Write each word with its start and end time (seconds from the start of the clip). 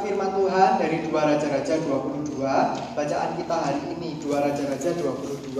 Firman 0.00 0.32
Tuhan 0.32 0.80
dari 0.80 1.04
dua 1.04 1.28
Raja-Raja 1.28 1.76
22 1.84 2.40
Bacaan 2.96 3.30
kita 3.36 3.56
hari 3.60 3.82
ini 3.92 4.16
dua 4.16 4.48
Raja-Raja 4.48 4.96
22 4.96 5.52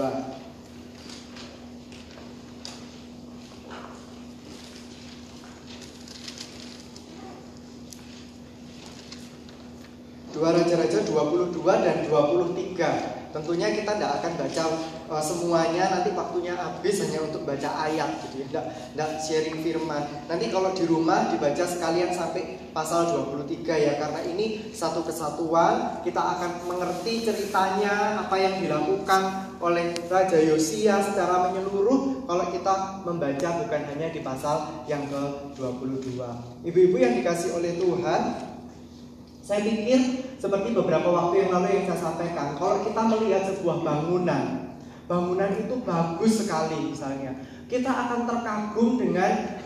Dua. 10.31 10.49
Raja-Raja 10.57 10.99
22 11.05 11.85
dan 11.85 11.97
23 12.09 13.35
Tentunya 13.37 13.67
kita 13.77 13.91
tidak 13.93 14.11
akan 14.25 14.31
baca 14.41 14.63
uh, 15.11 15.19
semuanya 15.19 15.91
nanti 15.91 16.15
waktunya 16.15 16.55
habis 16.55 17.03
hanya 17.03 17.27
untuk 17.27 17.43
baca 17.43 17.67
ayat 17.83 18.23
jadi 18.23 18.47
tidak 18.47 18.65
tidak 18.71 19.09
sharing 19.19 19.59
firman. 19.59 20.03
Nanti 20.31 20.47
kalau 20.47 20.71
di 20.71 20.87
rumah 20.87 21.27
dibaca 21.27 21.67
sekalian 21.67 22.15
sampai 22.15 22.71
pasal 22.71 23.11
23 23.35 23.67
ya 23.67 23.99
karena 23.99 24.23
ini 24.23 24.71
satu 24.71 25.03
kesatuan 25.03 25.99
kita 26.07 26.23
akan 26.23 26.71
mengerti 26.71 27.27
ceritanya 27.27 28.23
apa 28.23 28.35
yang 28.39 28.63
dilakukan 28.63 29.51
oleh 29.59 29.93
Raja 30.07 30.39
Yosia 30.39 31.03
secara 31.03 31.51
menyeluruh 31.51 32.25
kalau 32.25 32.47
kita 32.49 33.03
membaca 33.03 33.49
bukan 33.61 33.81
hanya 33.93 34.07
di 34.09 34.23
pasal 34.23 34.87
yang 34.87 35.03
ke-22. 35.11 36.17
Ibu-ibu 36.65 36.95
yang 36.97 37.13
dikasih 37.19 37.59
oleh 37.59 37.77
Tuhan, 37.77 38.21
saya 39.45 39.61
pikir 39.61 39.99
seperti 40.39 40.73
beberapa 40.73 41.11
waktu 41.11 41.45
yang 41.45 41.49
lalu 41.53 41.67
yang 41.77 41.85
saya 41.93 42.09
sampaikan, 42.09 42.57
kalau 42.57 42.81
kita 42.81 43.01
melihat 43.05 43.43
sebuah 43.53 43.85
bangunan, 43.85 44.60
bangunan 45.11 45.51
itu 45.59 45.75
bagus 45.83 46.47
sekali 46.47 46.95
misalnya, 46.95 47.35
kita 47.67 47.91
akan 47.91 48.23
terkagum 48.23 48.95
dengan 48.95 49.59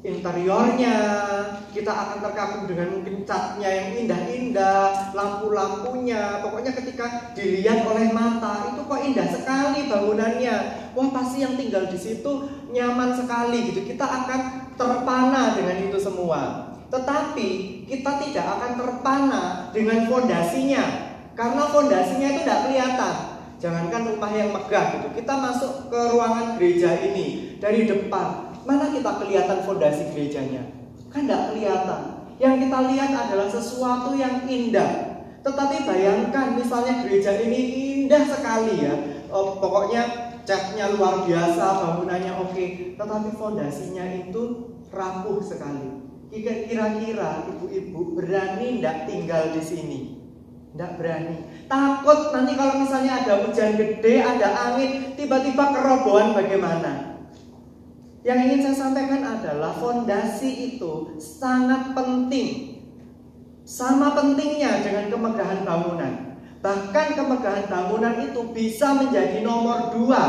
interiornya, 0.00 0.96
kita 1.70 1.92
akan 1.92 2.18
terkagum 2.24 2.64
dengan 2.66 2.98
mungkin 2.98 3.22
catnya 3.22 3.68
yang 3.70 3.88
indah-indah, 4.02 5.14
lampu-lampunya, 5.14 6.40
pokoknya 6.42 6.72
ketika 6.72 7.30
dilihat 7.36 7.86
oleh 7.86 8.10
mata 8.10 8.74
itu 8.74 8.80
kok 8.82 9.02
indah 9.04 9.28
sekali 9.28 9.86
bangunannya. 9.86 10.56
Wah 10.96 11.08
pasti 11.14 11.44
yang 11.44 11.54
tinggal 11.54 11.86
di 11.86 12.00
situ 12.00 12.48
nyaman 12.72 13.14
sekali 13.14 13.70
gitu. 13.70 13.86
Kita 13.86 14.02
akan 14.02 14.40
terpana 14.74 15.54
dengan 15.54 15.76
itu 15.86 16.00
semua. 16.00 16.72
Tetapi 16.90 17.48
kita 17.86 18.12
tidak 18.26 18.46
akan 18.58 18.72
terpana 18.74 19.42
dengan 19.70 20.10
fondasinya 20.10 20.82
karena 21.38 21.62
fondasinya 21.70 22.28
itu 22.34 22.40
tidak 22.42 22.60
kelihatan. 22.66 23.29
Jangankan 23.60 24.16
rumah 24.16 24.32
yang 24.32 24.56
megah 24.56 24.96
gitu. 24.96 25.08
Kita 25.20 25.36
masuk 25.36 25.92
ke 25.92 26.00
ruangan 26.16 26.56
gereja 26.56 26.96
ini 27.04 27.60
dari 27.60 27.84
depan. 27.84 28.56
Mana 28.64 28.88
kita 28.88 29.20
kelihatan 29.20 29.60
fondasi 29.68 30.16
gerejanya? 30.16 30.64
Kan 31.12 31.28
tidak 31.28 31.52
kelihatan. 31.52 32.00
Yang 32.40 32.54
kita 32.64 32.78
lihat 32.88 33.10
adalah 33.12 33.48
sesuatu 33.52 34.16
yang 34.16 34.48
indah. 34.48 35.20
Tetapi 35.44 35.84
bayangkan 35.84 36.56
misalnya 36.56 37.04
gereja 37.04 37.36
ini 37.36 37.60
indah 38.08 38.24
sekali 38.24 38.80
ya. 38.80 38.96
Oh, 39.28 39.60
pokoknya 39.60 40.32
catnya 40.48 40.96
luar 40.96 41.28
biasa, 41.28 41.64
bangunannya 41.84 42.32
oke, 42.40 42.96
tetapi 42.96 43.28
fondasinya 43.36 44.04
itu 44.24 44.72
rapuh 44.88 45.38
sekali. 45.44 46.00
Kira-kira 46.32 47.44
ibu-ibu 47.44 48.16
berani 48.16 48.80
tidak 48.80 49.04
tinggal 49.04 49.52
di 49.52 49.62
sini? 49.62 50.19
Tidak 50.70 50.92
berani. 50.96 51.66
Takut 51.66 52.30
nanti 52.30 52.52
kalau 52.54 52.74
misalnya 52.78 53.26
ada 53.26 53.42
hujan 53.42 53.74
gede, 53.74 54.22
ada 54.22 54.48
angin, 54.70 55.18
tiba-tiba 55.18 55.74
kerobohan 55.74 56.30
bagaimana? 56.30 57.22
Yang 58.20 58.38
ingin 58.46 58.60
saya 58.62 58.76
sampaikan 58.76 59.22
adalah 59.24 59.72
fondasi 59.74 60.76
itu 60.76 61.16
sangat 61.16 61.96
penting. 61.96 62.78
Sama 63.66 64.12
pentingnya 64.14 64.84
dengan 64.84 65.08
kemegahan 65.08 65.64
bangunan. 65.64 66.12
Bahkan 66.60 67.06
kemegahan 67.16 67.66
bangunan 67.66 68.14
itu 68.20 68.40
bisa 68.52 68.92
menjadi 68.92 69.40
nomor 69.40 69.96
dua 69.96 70.22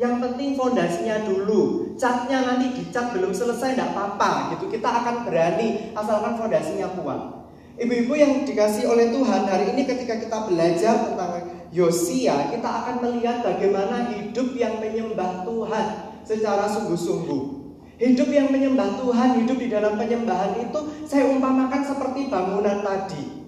yang 0.00 0.24
penting 0.24 0.56
fondasinya 0.56 1.20
dulu. 1.28 1.92
Catnya 2.00 2.48
nanti 2.48 2.72
dicat 2.72 3.12
belum 3.12 3.36
selesai 3.36 3.76
tidak 3.76 3.92
apa-apa 3.92 4.56
gitu. 4.56 4.72
Kita 4.72 4.88
akan 4.88 5.28
berani 5.28 5.92
asalkan 5.92 6.40
fondasinya 6.40 6.88
kuat. 6.96 7.41
Ibu-ibu 7.72 8.12
yang 8.12 8.32
dikasih 8.44 8.84
oleh 8.84 9.08
Tuhan 9.08 9.48
hari 9.48 9.72
ini 9.72 9.88
ketika 9.88 10.20
kita 10.20 10.44
belajar 10.44 11.08
tentang 11.08 11.32
Yosia, 11.72 12.52
kita 12.52 12.68
akan 12.68 13.00
melihat 13.00 13.40
bagaimana 13.40 14.12
hidup 14.12 14.52
yang 14.52 14.76
menyembah 14.76 15.48
Tuhan 15.48 15.86
secara 16.20 16.68
sungguh-sungguh. 16.68 17.64
Hidup 17.96 18.28
yang 18.28 18.52
menyembah 18.52 19.00
Tuhan, 19.00 19.40
hidup 19.40 19.56
di 19.56 19.72
dalam 19.72 19.96
penyembahan 19.96 20.60
itu 20.60 20.80
saya 21.08 21.32
umpamakan 21.32 21.80
seperti 21.80 22.28
bangunan 22.28 22.84
tadi. 22.84 23.40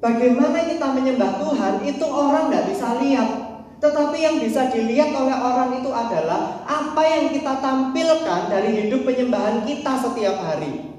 Bagaimana 0.00 0.64
kita 0.64 0.86
menyembah 0.96 1.32
Tuhan 1.44 1.74
itu 1.84 2.06
orang 2.08 2.48
nggak 2.48 2.66
bisa 2.72 2.88
lihat, 3.04 3.28
tetapi 3.76 4.16
yang 4.24 4.36
bisa 4.40 4.72
dilihat 4.72 5.12
oleh 5.12 5.36
orang 5.36 5.84
itu 5.84 5.92
adalah 5.92 6.64
apa 6.64 7.02
yang 7.04 7.28
kita 7.28 7.60
tampilkan 7.60 8.48
dari 8.48 8.88
hidup 8.88 9.04
penyembahan 9.04 9.68
kita 9.68 10.00
setiap 10.00 10.40
hari. 10.40 10.93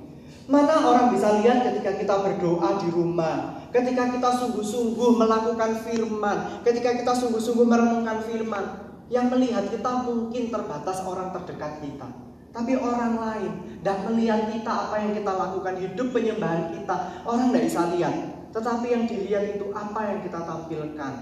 Mana 0.45 0.77
orang 0.77 1.09
bisa 1.09 1.41
lihat 1.41 1.65
ketika 1.65 1.97
kita 1.97 2.15
berdoa 2.21 2.77
di 2.77 2.93
rumah, 2.93 3.65
ketika 3.73 4.13
kita 4.13 4.29
sungguh-sungguh 4.29 5.17
melakukan 5.17 5.81
firman, 5.81 6.61
ketika 6.61 6.93
kita 6.93 7.11
sungguh-sungguh 7.17 7.65
merenungkan 7.65 8.21
firman, 8.29 8.85
yang 9.09 9.29
melihat 9.29 9.65
kita 9.69 10.05
mungkin 10.05 10.53
terbatas 10.53 11.01
orang 11.01 11.33
terdekat 11.33 11.81
kita. 11.81 12.07
Tapi 12.55 12.71
orang 12.79 13.19
lain 13.19 13.51
tidak 13.83 13.97
melihat 14.07 14.47
kita 14.47 14.71
apa 14.71 14.95
yang 15.01 15.11
kita 15.11 15.31
lakukan 15.33 15.75
hidup 15.75 16.07
penyembahan 16.15 16.71
kita. 16.71 16.95
Orang 17.27 17.51
tidak 17.51 17.63
bisa 17.67 17.81
lihat. 17.91 18.15
Tetapi 18.55 18.87
yang 18.87 19.03
dilihat 19.03 19.59
itu 19.59 19.65
apa 19.75 19.99
yang 20.07 20.19
kita 20.23 20.39
tampilkan. 20.39 21.13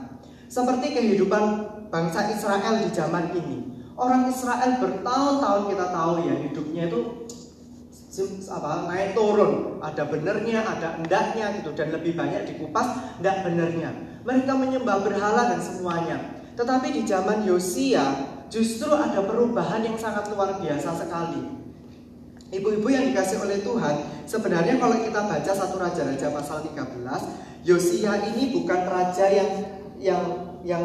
Seperti 0.45 0.93
kehidupan 0.93 1.43
bangsa 1.89 2.29
Israel 2.29 2.85
di 2.85 2.89
zaman 2.93 3.33
ini. 3.33 3.57
Orang 3.97 4.29
Israel 4.29 4.77
bertahun-tahun 4.77 5.63
kita 5.73 5.85
tahu 5.89 6.13
ya 6.29 6.35
hidupnya 6.37 6.83
itu 6.93 7.01
apa? 8.21 8.89
Naik 8.89 9.17
turun. 9.17 9.81
Ada 9.81 10.05
benernya 10.05 10.61
ada 10.61 11.01
endaknya 11.01 11.57
gitu. 11.57 11.73
Dan 11.73 11.89
lebih 11.95 12.13
banyak 12.13 12.45
dikupas 12.53 13.17
enggak 13.17 13.41
benernya. 13.47 13.89
Mereka 14.23 14.53
menyembah 14.53 15.01
berhala 15.01 15.53
dan 15.53 15.59
semuanya. 15.59 16.17
Tetapi 16.53 16.93
di 16.93 17.01
zaman 17.09 17.43
Yosia 17.49 18.29
justru 18.53 18.93
ada 18.93 19.25
perubahan 19.25 19.81
yang 19.81 19.97
sangat 19.97 20.29
luar 20.29 20.61
biasa 20.61 20.93
sekali. 20.93 21.41
Ibu-ibu 22.53 22.85
yang 22.85 23.09
dikasih 23.09 23.41
oleh 23.41 23.65
Tuhan 23.65 24.29
sebenarnya 24.29 24.77
kalau 24.77 25.01
kita 25.01 25.25
baca 25.25 25.51
satu 25.57 25.81
raja-raja 25.81 26.29
pasal 26.29 26.61
13 26.61 27.65
Yosia 27.65 28.13
ini 28.29 28.53
bukan 28.53 28.81
raja 28.85 29.25
yang 29.25 29.51
yang 29.97 30.23
yang 30.61 30.83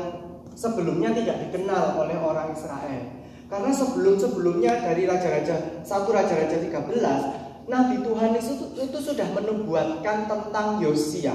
sebelumnya 0.56 1.12
tidak 1.12 1.44
dikenal 1.44 2.00
oleh 2.00 2.16
orang 2.16 2.56
Israel. 2.56 3.17
Karena 3.48 3.72
sebelum-sebelumnya 3.72 4.84
dari 4.84 5.08
raja-raja 5.08 5.80
satu 5.80 6.12
raja-raja 6.12 6.60
13, 6.60 7.68
Nabi 7.68 7.96
Tuhan 8.04 8.36
itu, 8.36 8.52
itu 8.76 8.98
sudah 9.00 9.28
menubuatkan 9.32 10.28
tentang 10.28 10.84
Yosia. 10.84 11.32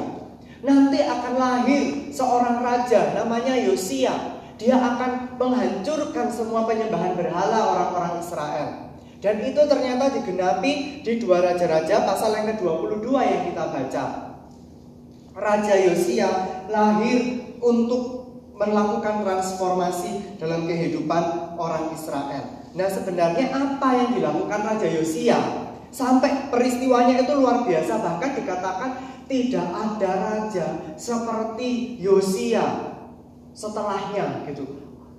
Nanti 0.62 1.02
akan 1.02 1.34
lahir 1.36 2.14
seorang 2.14 2.62
raja 2.62 3.18
namanya 3.18 3.58
Yosia. 3.58 4.42
Dia 4.62 4.78
akan 4.78 5.42
menghancurkan 5.42 6.30
semua 6.30 6.70
penyembahan 6.70 7.18
berhala 7.18 7.74
orang-orang 7.74 8.22
Israel. 8.22 8.70
Dan 9.18 9.42
itu 9.42 9.62
ternyata 9.66 10.14
digenapi 10.14 11.02
di 11.02 11.14
dua 11.18 11.42
raja-raja 11.42 12.06
pasal 12.06 12.38
yang 12.38 12.54
ke-22 12.54 13.08
yang 13.10 13.42
kita 13.50 13.64
baca. 13.74 14.06
Raja 15.34 15.74
Yosia 15.82 16.30
lahir 16.70 17.42
untuk 17.58 18.24
melakukan 18.54 19.26
transformasi 19.26 20.38
dalam 20.38 20.70
kehidupan 20.70 21.43
orang 21.58 21.94
Israel. 21.94 22.66
Nah, 22.74 22.88
sebenarnya 22.90 23.54
apa 23.54 23.90
yang 23.94 24.10
dilakukan 24.18 24.62
Raja 24.66 24.88
Yosia 24.90 25.40
sampai 25.94 26.50
peristiwanya 26.50 27.22
itu 27.22 27.34
luar 27.38 27.70
biasa 27.70 28.02
bahkan 28.02 28.34
dikatakan 28.34 28.92
tidak 29.30 29.68
ada 29.72 30.12
raja 30.20 30.68
seperti 30.98 32.02
Yosia 32.02 32.66
setelahnya 33.54 34.44
gitu. 34.50 34.66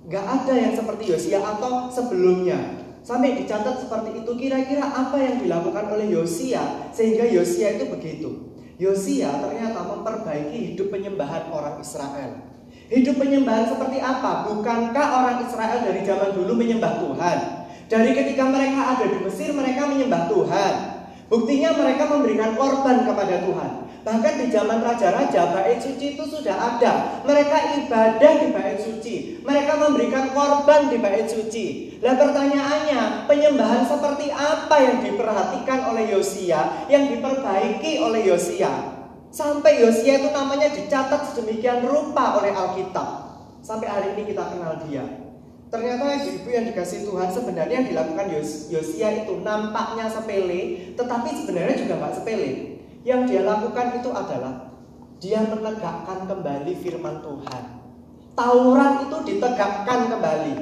Gak 0.05 0.21
ada 0.21 0.53
yang 0.53 0.75
seperti 0.77 1.09
Yosia 1.09 1.41
atau 1.41 1.89
sebelumnya. 1.89 2.83
Sampai 3.01 3.37
dicatat 3.37 3.85
seperti 3.85 4.25
itu 4.25 4.31
kira-kira 4.33 4.81
apa 4.81 5.17
yang 5.17 5.41
dilakukan 5.41 5.93
oleh 5.93 6.09
Yosia 6.13 6.91
sehingga 6.93 7.25
Yosia 7.25 7.77
itu 7.79 7.89
begitu. 7.89 8.29
Yosia 8.75 9.31
ternyata 9.39 9.81
memperbaiki 9.87 10.73
hidup 10.73 10.91
penyembahan 10.91 11.49
orang 11.49 11.79
Israel. 11.79 12.54
Hidup 12.85 13.17
penyembahan 13.17 13.65
seperti 13.65 13.97
apa? 13.97 14.45
Bukankah 14.45 15.07
orang 15.09 15.37
Israel 15.41 15.81
dari 15.81 16.05
zaman 16.05 16.37
dulu 16.37 16.53
menyembah 16.53 17.01
Tuhan? 17.01 17.37
Dari 17.89 18.13
ketika 18.13 18.45
mereka 18.45 18.97
ada 18.97 19.05
di 19.09 19.19
Mesir, 19.25 19.49
mereka 19.57 19.89
menyembah 19.89 20.29
Tuhan. 20.29 20.73
Buktinya 21.25 21.73
mereka 21.73 22.05
memberikan 22.05 22.53
korban 22.53 23.09
kepada 23.09 23.41
Tuhan. 23.41 23.71
Bahkan 24.05 24.33
di 24.37 24.53
zaman 24.53 24.85
raja-raja, 24.85 25.49
bait 25.49 25.81
suci 25.81 26.13
itu 26.13 26.23
sudah 26.29 26.53
ada. 26.53 27.25
Mereka 27.25 27.57
ibadah 27.81 28.31
di 28.37 28.47
bait 28.53 28.77
suci. 28.77 29.41
Mereka 29.41 29.81
memberikan 29.81 30.29
korban 30.29 30.93
di 30.93 31.01
bait 31.01 31.25
suci. 31.25 31.97
Nah 32.05 32.13
pertanyaannya, 32.13 33.25
penyembahan 33.25 33.81
seperti 33.81 34.29
apa 34.29 34.77
yang 34.77 34.97
diperhatikan 35.01 35.89
oleh 35.89 36.13
Yosia, 36.13 36.85
yang 36.85 37.09
diperbaiki 37.09 37.97
oleh 37.97 38.29
Yosia? 38.29 38.94
Sampai 39.35 39.83
Yosia 39.83 40.23
itu 40.23 40.31
namanya 40.31 40.71
dicatat 40.71 41.27
sedemikian 41.27 41.83
rupa 41.83 42.39
oleh 42.39 42.55
Alkitab. 42.55 43.35
Sampai 43.59 43.91
hari 43.91 44.15
ini 44.15 44.31
kita 44.31 44.47
kenal 44.47 44.79
dia. 44.87 45.03
Ternyata 45.67 46.23
ibu-ibu 46.23 46.55
yang 46.55 46.71
dikasih 46.71 47.03
Tuhan 47.03 47.27
sebenarnya 47.35 47.83
yang 47.83 47.87
dilakukan 47.91 48.31
Yosia 48.71 49.27
itu 49.27 49.43
nampaknya 49.43 50.07
sepele, 50.07 50.95
tetapi 50.95 51.35
sebenarnya 51.35 51.75
juga 51.83 51.93
nggak 51.99 52.15
sepele. 52.15 52.79
Yang 53.03 53.21
dia 53.27 53.41
lakukan 53.43 53.99
itu 53.99 54.09
adalah 54.15 54.71
dia 55.19 55.43
menegakkan 55.43 56.31
kembali 56.31 56.73
firman 56.79 57.19
Tuhan. 57.19 57.63
Taurat 58.39 59.03
itu 59.03 59.17
ditegakkan 59.35 60.15
kembali. 60.15 60.55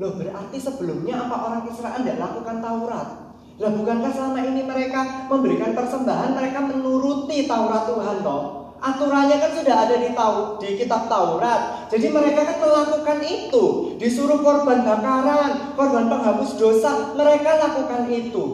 Loh 0.00 0.16
berarti 0.16 0.56
sebelumnya 0.56 1.20
apa 1.20 1.36
orang 1.52 1.62
Israel 1.68 2.00
tidak 2.00 2.16
lakukan 2.16 2.64
Taurat? 2.64 3.25
Lah 3.56 3.72
bukankah 3.72 4.12
selama 4.12 4.40
ini 4.44 4.62
mereka 4.64 5.28
memberikan 5.32 5.72
persembahan, 5.72 6.36
mereka 6.36 6.60
menuruti 6.64 7.48
Taurat 7.48 7.88
Tuhan 7.88 8.20
toh? 8.20 8.66
aturannya 8.76 9.36
kan 9.40 9.52
sudah 9.56 9.76
ada 9.88 9.96
di 9.98 10.10
tau 10.12 10.60
di 10.60 10.76
kitab 10.76 11.08
Taurat. 11.08 11.88
Jadi 11.88 12.12
mereka 12.12 12.44
kan 12.44 12.58
melakukan 12.60 13.18
itu. 13.24 13.64
Disuruh 13.96 14.44
korban 14.44 14.84
bakaran, 14.84 15.74
korban 15.74 16.06
penghapus 16.12 16.60
dosa, 16.60 17.16
mereka 17.16 17.56
lakukan 17.56 18.06
itu. 18.12 18.44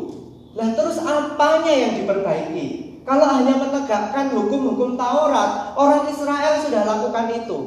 Lah 0.52 0.72
terus 0.76 1.00
apanya 1.00 1.72
yang 1.72 1.92
diperbaiki? 1.98 2.66
Kalau 3.02 3.26
hanya 3.26 3.58
menegakkan 3.58 4.30
hukum-hukum 4.30 4.94
Taurat, 4.94 5.74
orang 5.74 6.06
Israel 6.06 6.54
sudah 6.62 6.82
lakukan 6.86 7.26
itu. 7.34 7.58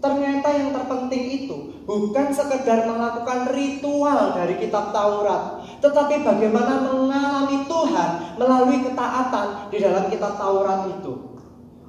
Ternyata 0.00 0.48
yang 0.56 0.72
terpenting 0.72 1.24
itu 1.28 1.84
bukan 1.84 2.32
sekedar 2.32 2.88
melakukan 2.88 3.52
ritual 3.52 4.32
dari 4.32 4.56
kitab 4.56 4.96
Taurat, 4.96 5.59
tetapi 5.80 6.22
bagaimana 6.22 6.84
mengalami 6.84 7.64
Tuhan 7.64 8.10
melalui 8.36 8.78
ketaatan 8.84 9.72
di 9.72 9.78
dalam 9.80 10.06
kitab 10.12 10.36
Taurat 10.36 10.86
itu. 10.86 11.30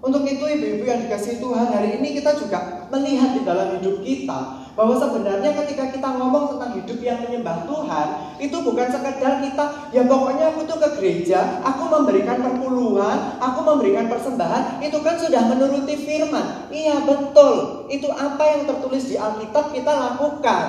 Untuk 0.02 0.26
itu 0.26 0.42
ibu-ibu 0.42 0.82
yang 0.82 1.06
dikasih 1.06 1.38
Tuhan 1.38 1.70
hari 1.70 2.02
ini 2.02 2.18
kita 2.18 2.34
juga 2.34 2.90
melihat 2.90 3.38
di 3.38 3.46
dalam 3.46 3.78
hidup 3.78 4.02
kita 4.02 4.66
bahwa 4.74 4.98
sebenarnya 4.98 5.54
ketika 5.62 5.94
kita 5.94 6.10
ngomong 6.18 6.58
tentang 6.58 6.74
hidup 6.74 6.98
yang 7.06 7.22
menyembah 7.22 7.70
Tuhan 7.70 8.08
itu 8.42 8.58
bukan 8.66 8.88
sekedar 8.90 9.44
kita 9.46 9.66
ya 9.94 10.02
pokoknya 10.10 10.56
aku 10.56 10.66
tuh 10.66 10.80
ke 10.82 10.90
gereja 10.98 11.62
aku 11.62 11.86
memberikan 11.86 12.42
perpuluhan 12.42 13.38
aku 13.38 13.60
memberikan 13.62 14.10
persembahan 14.10 14.82
itu 14.82 14.98
kan 15.06 15.22
sudah 15.22 15.46
menuruti 15.54 15.94
firman. 15.94 16.66
Iya 16.74 17.06
betul. 17.06 17.86
Itu 17.92 18.10
apa 18.10 18.42
yang 18.58 18.62
tertulis 18.66 19.06
di 19.06 19.22
Alkitab 19.22 19.70
kita 19.70 19.92
lakukan. 19.92 20.66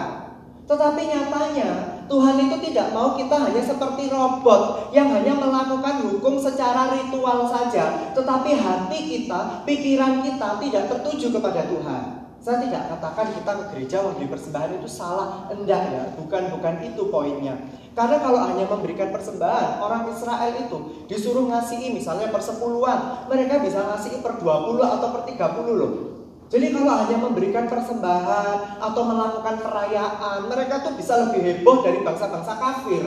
Tetapi 0.69 1.01
nyatanya 1.09 1.92
Tuhan 2.07 2.37
itu 2.39 2.57
tidak 2.71 2.95
mau 2.95 3.15
kita 3.15 3.37
hanya 3.37 3.63
seperti 3.63 4.11
robot 4.11 4.93
yang 4.95 5.11
hanya 5.11 5.35
melakukan 5.37 6.07
hukum 6.09 6.39
secara 6.39 6.93
ritual 6.95 7.47
saja, 7.49 8.13
tetapi 8.13 8.55
hati 8.57 8.99
kita, 9.07 9.67
pikiran 9.67 10.23
kita 10.23 10.59
tidak 10.63 10.85
tertuju 10.91 11.27
kepada 11.35 11.67
Tuhan. 11.67 12.05
Saya 12.43 12.59
tidak 12.59 12.91
katakan 12.91 13.31
kita 13.39 13.53
ke 13.55 13.65
gereja 13.71 13.97
memberi 14.03 14.27
persembahan 14.27 14.83
itu 14.83 14.91
salah, 14.91 15.47
enggak 15.47 15.95
ya, 15.95 16.03
bukan 16.19 16.51
bukan 16.51 16.75
itu 16.83 17.03
poinnya. 17.07 17.55
Karena 17.95 18.19
kalau 18.19 18.43
hanya 18.51 18.67
memberikan 18.67 19.15
persembahan, 19.15 19.79
orang 19.79 20.11
Israel 20.11 20.51
itu 20.59 21.07
disuruh 21.07 21.47
ngasihi 21.47 21.95
misalnya 21.95 22.35
persepuluhan, 22.35 23.31
mereka 23.31 23.63
bisa 23.63 23.87
ngasihi 23.87 24.27
per 24.27 24.43
20 24.43 24.75
atau 24.83 25.09
per 25.15 25.23
30 25.29 25.71
loh. 25.79 26.12
Jadi 26.53 26.69
kalau 26.69 26.93
hanya 27.01 27.17
memberikan 27.17 27.65
persembahan 27.65 28.77
atau 28.77 29.03
melakukan 29.09 29.57
perayaan, 29.65 30.53
mereka 30.53 30.85
tuh 30.85 30.93
bisa 31.01 31.17
lebih 31.25 31.41
heboh 31.41 31.81
dari 31.81 32.05
bangsa-bangsa 32.05 32.61
kafir. 32.61 33.05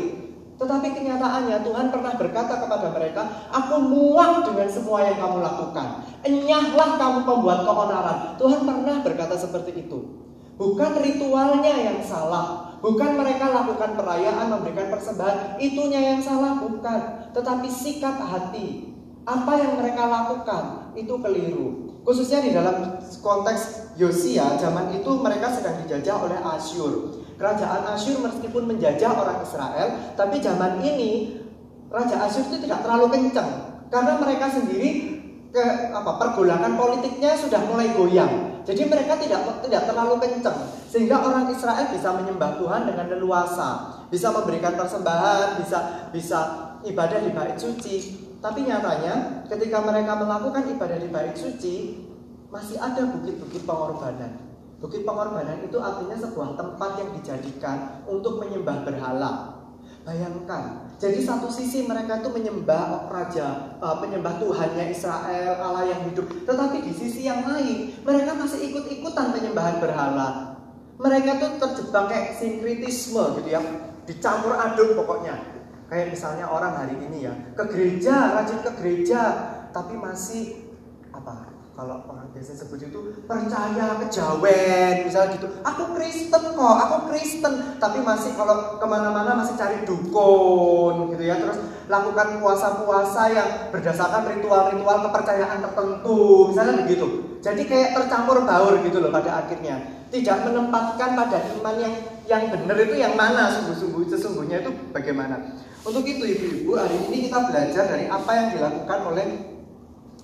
Tetapi 0.55 0.87
kenyataannya 0.97 1.61
Tuhan 1.61 1.93
pernah 1.93 2.17
berkata 2.17 2.57
kepada 2.57 2.89
mereka, 2.89 3.21
Aku 3.53 3.85
muak 3.85 4.49
dengan 4.49 4.65
semua 4.65 5.05
yang 5.05 5.21
kamu 5.21 5.45
lakukan. 5.45 5.87
Enyahlah 6.25 6.97
kamu 6.97 7.19
pembuat 7.27 7.59
keonaran. 7.69 8.17
Tuhan 8.41 8.61
pernah 8.65 8.97
berkata 9.05 9.35
seperti 9.37 9.85
itu. 9.85 10.25
Bukan 10.55 11.03
ritualnya 11.03 11.75
yang 11.75 11.99
salah, 11.99 12.79
bukan 12.79 13.19
mereka 13.19 13.51
lakukan 13.51 13.99
perayaan, 13.99 14.55
memberikan 14.55 14.87
persembahan, 14.87 15.59
itunya 15.59 16.15
yang 16.15 16.23
salah, 16.23 16.63
bukan. 16.63 17.29
Tetapi 17.35 17.67
sikap 17.67 18.15
hati, 18.23 18.94
apa 19.25 19.53
yang 19.57 19.81
mereka 19.81 20.05
lakukan 20.05 20.93
itu 20.93 21.13
keliru. 21.17 21.97
Khususnya 22.05 22.45
di 22.45 22.53
dalam 22.53 23.01
konteks 23.01 23.93
Yosia, 23.97 24.61
zaman 24.61 24.93
itu 24.93 25.09
mereka 25.17 25.49
sedang 25.49 25.81
dijajah 25.81 26.15
oleh 26.21 26.37
Asyur. 26.37 27.25
Kerajaan 27.35 27.83
Asyur 27.97 28.21
meskipun 28.21 28.69
menjajah 28.69 29.11
orang 29.11 29.41
Israel, 29.41 30.13
tapi 30.13 30.37
zaman 30.39 30.79
ini 30.85 31.41
Raja 31.89 32.21
Asyur 32.29 32.45
itu 32.53 32.69
tidak 32.69 32.85
terlalu 32.85 33.09
kencang 33.09 33.81
karena 33.89 34.13
mereka 34.21 34.49
sendiri 34.49 35.17
ke 35.55 35.65
apa 35.95 36.19
pergolakan 36.19 36.75
politiknya 36.75 37.33
sudah 37.33 37.63
mulai 37.65 37.95
goyang. 37.95 38.61
Jadi 38.65 38.89
mereka 38.89 39.15
tidak 39.21 39.61
tidak 39.61 39.87
terlalu 39.87 40.17
kencang 40.19 40.57
sehingga 40.89 41.21
orang 41.21 41.47
Israel 41.53 41.85
bisa 41.89 42.09
menyembah 42.17 42.57
Tuhan 42.59 42.89
dengan 42.89 43.05
leluasa, 43.13 44.03
bisa 44.09 44.33
memberikan 44.33 44.73
persembahan, 44.75 45.61
bisa 45.61 46.09
bisa 46.11 46.39
ibadah 46.85 47.19
di 47.25 47.33
bait 47.33 47.57
suci. 47.57 48.23
Tapi 48.39 48.61
nyatanya 48.61 49.45
ketika 49.49 49.81
mereka 49.81 50.21
melakukan 50.21 50.69
ibadah 50.69 50.97
di 51.01 51.09
bait 51.09 51.33
suci 51.33 52.05
masih 52.53 52.77
ada 52.77 53.09
bukit-bukit 53.09 53.65
pengorbanan. 53.65 54.37
Bukit 54.77 55.01
pengorbanan 55.01 55.65
itu 55.65 55.81
artinya 55.81 56.13
sebuah 56.13 56.53
tempat 56.53 56.91
yang 57.01 57.09
dijadikan 57.17 58.05
untuk 58.05 58.37
menyembah 58.37 58.85
berhala. 58.85 59.57
Bayangkan, 60.05 60.93
jadi 61.01 61.17
satu 61.17 61.49
sisi 61.49 61.89
mereka 61.89 62.21
itu 62.21 62.29
menyembah 62.29 63.09
raja, 63.09 63.73
penyembah 63.81 64.37
Tuhannya 64.37 64.93
Israel, 64.93 65.57
Allah 65.57 65.89
yang 65.89 66.05
hidup. 66.05 66.29
Tetapi 66.45 66.85
di 66.85 66.93
sisi 66.93 67.25
yang 67.25 67.41
lain, 67.41 67.97
mereka 68.05 68.37
masih 68.37 68.69
ikut-ikutan 68.69 69.33
penyembahan 69.33 69.81
berhala. 69.81 70.53
Mereka 71.01 71.41
tuh 71.41 71.51
terjebak 71.57 72.05
kayak 72.13 72.37
sinkritisme 72.37 73.41
gitu 73.41 73.49
ya, 73.49 73.61
dicampur 74.05 74.53
aduk 74.53 74.93
pokoknya. 74.93 75.54
Kayak 75.85 76.17
misalnya 76.17 76.45
orang 76.49 76.73
hari 76.73 76.97
ini 76.97 77.29
ya 77.29 77.33
ke 77.53 77.63
gereja, 77.69 78.33
rajin 78.41 78.59
ke 78.65 78.71
gereja, 78.81 79.21
tapi 79.69 79.93
masih 79.93 80.73
apa? 81.13 81.53
Kalau 81.75 82.07
orang 82.07 82.31
biasa 82.31 82.55
sebut 82.55 82.87
itu 82.87 83.19
percaya 83.27 83.99
kejawen, 83.99 84.95
misalnya 85.03 85.35
gitu. 85.35 85.47
Aku 85.59 85.91
Kristen 85.91 86.55
kok, 86.55 86.75
aku 86.87 87.11
Kristen, 87.11 87.53
tapi 87.83 87.99
masih 87.99 88.31
kalau 88.39 88.79
ke 88.79 88.85
mana-mana 88.87 89.35
masih 89.35 89.59
cari 89.59 89.83
dukun 89.83 91.11
gitu 91.11 91.23
ya. 91.27 91.35
Terus 91.35 91.59
lakukan 91.91 92.39
puasa-puasa 92.39 93.27
yang 93.27 93.49
berdasarkan 93.75 94.23
ritual-ritual 94.23 95.03
kepercayaan 95.11 95.59
tertentu, 95.67 96.47
misalnya 96.55 96.79
begitu. 96.79 97.07
Jadi 97.43 97.67
kayak 97.67 97.91
tercampur 97.91 98.47
baur 98.47 98.79
gitu 98.79 98.97
loh 99.03 99.11
pada 99.11 99.43
akhirnya 99.43 100.04
tidak 100.15 100.47
menempatkan 100.47 101.19
pada 101.19 101.37
iman 101.59 101.75
yang 101.75 101.95
yang 102.25 102.43
benar 102.47 102.77
itu 102.79 102.95
yang 102.95 103.13
mana 103.19 103.51
sungguh-sungguh 103.51 104.07
sesungguhnya 104.07 104.63
itu 104.63 104.71
bagaimana. 104.95 105.59
Untuk 105.85 106.07
itu 106.07 106.23
ibu-ibu 106.23 106.73
hari 106.79 106.97
ini 107.11 107.29
kita 107.29 107.45
belajar 107.45 107.83
dari 107.85 108.09
apa 108.09 108.31
yang 108.33 108.47
dilakukan 108.57 108.99
oleh 109.11 109.25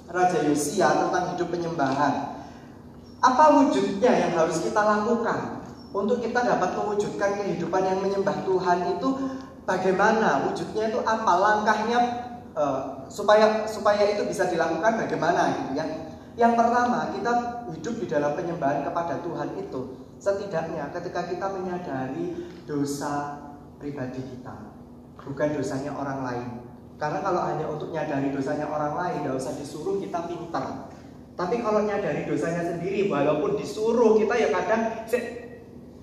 Raja 0.10 0.40
Yosia 0.48 0.90
tentang 0.90 1.36
hidup 1.36 1.48
penyembahan. 1.54 2.14
Apa 3.22 3.44
wujudnya 3.54 4.10
yang 4.10 4.34
harus 4.34 4.66
kita 4.66 4.82
lakukan 4.82 5.62
untuk 5.94 6.24
kita 6.24 6.42
dapat 6.42 6.74
mewujudkan 6.74 7.38
kehidupan 7.38 7.84
yang 7.86 8.00
menyembah 8.02 8.42
Tuhan 8.48 8.98
itu 8.98 9.10
bagaimana 9.68 10.50
wujudnya 10.50 10.90
itu 10.90 11.00
apa 11.06 11.32
langkahnya 11.38 12.00
uh, 12.58 13.06
supaya 13.12 13.68
supaya 13.70 14.18
itu 14.18 14.26
bisa 14.26 14.50
dilakukan 14.50 14.98
bagaimana 15.06 15.70
ya. 15.78 15.86
Yang 16.40 16.54
pertama, 16.56 17.12
kita 17.12 17.34
hidup 17.76 17.96
di 18.00 18.08
dalam 18.08 18.32
penyembahan 18.40 18.88
kepada 18.88 19.20
Tuhan 19.20 19.50
itu 19.60 19.82
setidaknya 20.22 20.94
ketika 20.96 21.28
kita 21.28 21.48
menyadari 21.52 22.48
dosa 22.64 23.42
pribadi 23.82 24.22
kita, 24.22 24.56
bukan 25.20 25.50
dosanya 25.58 25.92
orang 25.92 26.20
lain. 26.24 26.50
Karena 27.02 27.20
kalau 27.26 27.42
hanya 27.50 27.66
untuk 27.66 27.90
nyadari 27.90 28.30
dosanya 28.30 28.70
orang 28.70 28.94
lain, 28.94 29.18
tidak 29.26 29.36
usah 29.42 29.54
disuruh 29.58 29.98
kita 29.98 30.30
pintar. 30.30 30.94
Tapi 31.34 31.58
kalau 31.60 31.82
nyadari 31.84 32.30
dosanya 32.30 32.64
sendiri, 32.64 33.10
walaupun 33.10 33.58
disuruh 33.58 34.22
kita 34.22 34.38
ya 34.38 34.54
kadang 34.54 35.04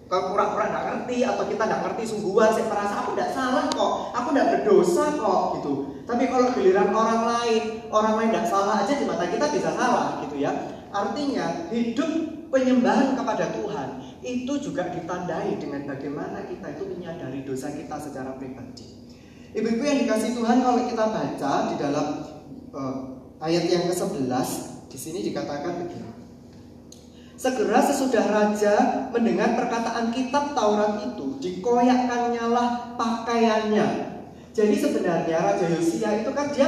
kalau 0.08 0.32
pura-pura 0.32 0.72
nggak 0.72 0.84
ngerti 0.88 1.20
atau 1.22 1.44
kita 1.46 1.62
nggak 1.68 1.82
ngerti 1.84 2.02
sungguhan, 2.08 2.50
saya 2.50 2.66
merasa 2.66 2.94
aku 3.04 3.10
tidak 3.14 3.30
salah 3.36 3.64
kok, 3.70 3.92
aku 4.16 4.28
tidak 4.34 4.48
berdosa 4.56 5.04
kok 5.14 5.40
gitu. 5.60 5.72
Tapi 6.08 6.24
kalau 6.32 6.48
giliran 6.56 6.88
orang 6.88 7.20
lain, 7.28 7.84
orang 7.92 8.14
lain 8.16 8.28
tidak 8.32 8.48
salah 8.48 8.80
aja 8.80 8.96
di 8.96 9.04
mata 9.04 9.28
kita 9.28 9.44
bisa 9.52 9.76
salah 9.76 10.24
gitu 10.24 10.40
ya. 10.40 10.56
Artinya 10.88 11.68
hidup 11.68 12.08
penyembahan 12.48 13.12
kepada 13.12 13.52
Tuhan 13.52 13.88
itu 14.24 14.52
juga 14.56 14.88
ditandai 14.88 15.60
dengan 15.60 15.84
bagaimana 15.84 16.48
kita 16.48 16.80
itu 16.80 16.88
menyadari 16.88 17.44
dosa 17.44 17.68
kita 17.76 18.00
secara 18.00 18.40
pribadi. 18.40 18.88
Ibu-ibu 19.52 19.84
yang 19.84 19.98
dikasih 20.08 20.32
Tuhan 20.32 20.64
kalau 20.64 20.80
kita 20.88 21.04
baca 21.12 21.52
di 21.68 21.76
dalam 21.76 22.06
uh, 22.72 22.96
ayat 23.44 23.68
yang 23.68 23.84
ke-11 23.92 24.48
di 24.88 24.96
sini 24.96 25.20
dikatakan 25.28 25.84
begini. 25.84 26.08
Segera 27.36 27.84
sesudah 27.84 28.24
raja 28.32 28.74
mendengar 29.12 29.54
perkataan 29.54 30.10
kitab 30.10 30.56
Taurat 30.56 31.04
itu, 31.04 31.38
dikoyakkannya 31.38 32.44
lah 32.48 32.96
pakaiannya 32.96 34.07
jadi 34.58 34.74
sebenarnya 34.74 35.38
Raja 35.38 35.66
Yosia 35.70 36.26
itu 36.26 36.30
kan 36.34 36.50
dia 36.50 36.66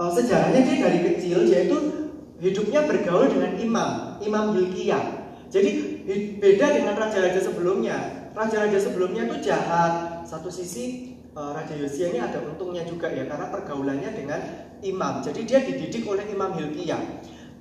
uh, 0.00 0.08
sejarahnya 0.08 0.64
dia 0.64 0.76
dari 0.80 0.98
kecil 1.04 1.44
dia 1.44 1.68
itu 1.68 2.00
hidupnya 2.40 2.88
bergaul 2.88 3.28
dengan 3.28 3.52
imam, 3.60 3.90
Imam 4.24 4.44
Hilkiah. 4.56 5.20
Jadi 5.52 6.00
beda 6.40 6.66
dengan 6.80 6.96
raja-raja 6.96 7.36
sebelumnya. 7.42 8.30
Raja-raja 8.32 8.80
sebelumnya 8.80 9.28
itu 9.28 9.50
jahat. 9.52 10.24
Satu 10.24 10.48
sisi 10.48 11.18
eh, 11.34 11.50
Raja 11.52 11.74
Yosia 11.74 12.14
ini 12.14 12.22
ada 12.22 12.38
untungnya 12.40 12.86
juga 12.86 13.10
ya 13.10 13.26
karena 13.26 13.50
pergaulannya 13.50 14.10
dengan 14.14 14.40
imam. 14.80 15.20
Jadi 15.20 15.40
dia 15.44 15.60
dididik 15.60 16.06
oleh 16.06 16.24
Imam 16.30 16.54
Hilkiah. 16.54 17.02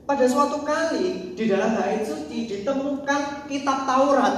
Pada 0.05 0.25
suatu 0.25 0.61
kali 0.61 1.33
di 1.33 1.43
dalam 1.49 1.77
bait 1.77 2.05
suci 2.05 2.45
ditemukan 2.45 3.49
kitab 3.49 3.89
Taurat. 3.89 4.35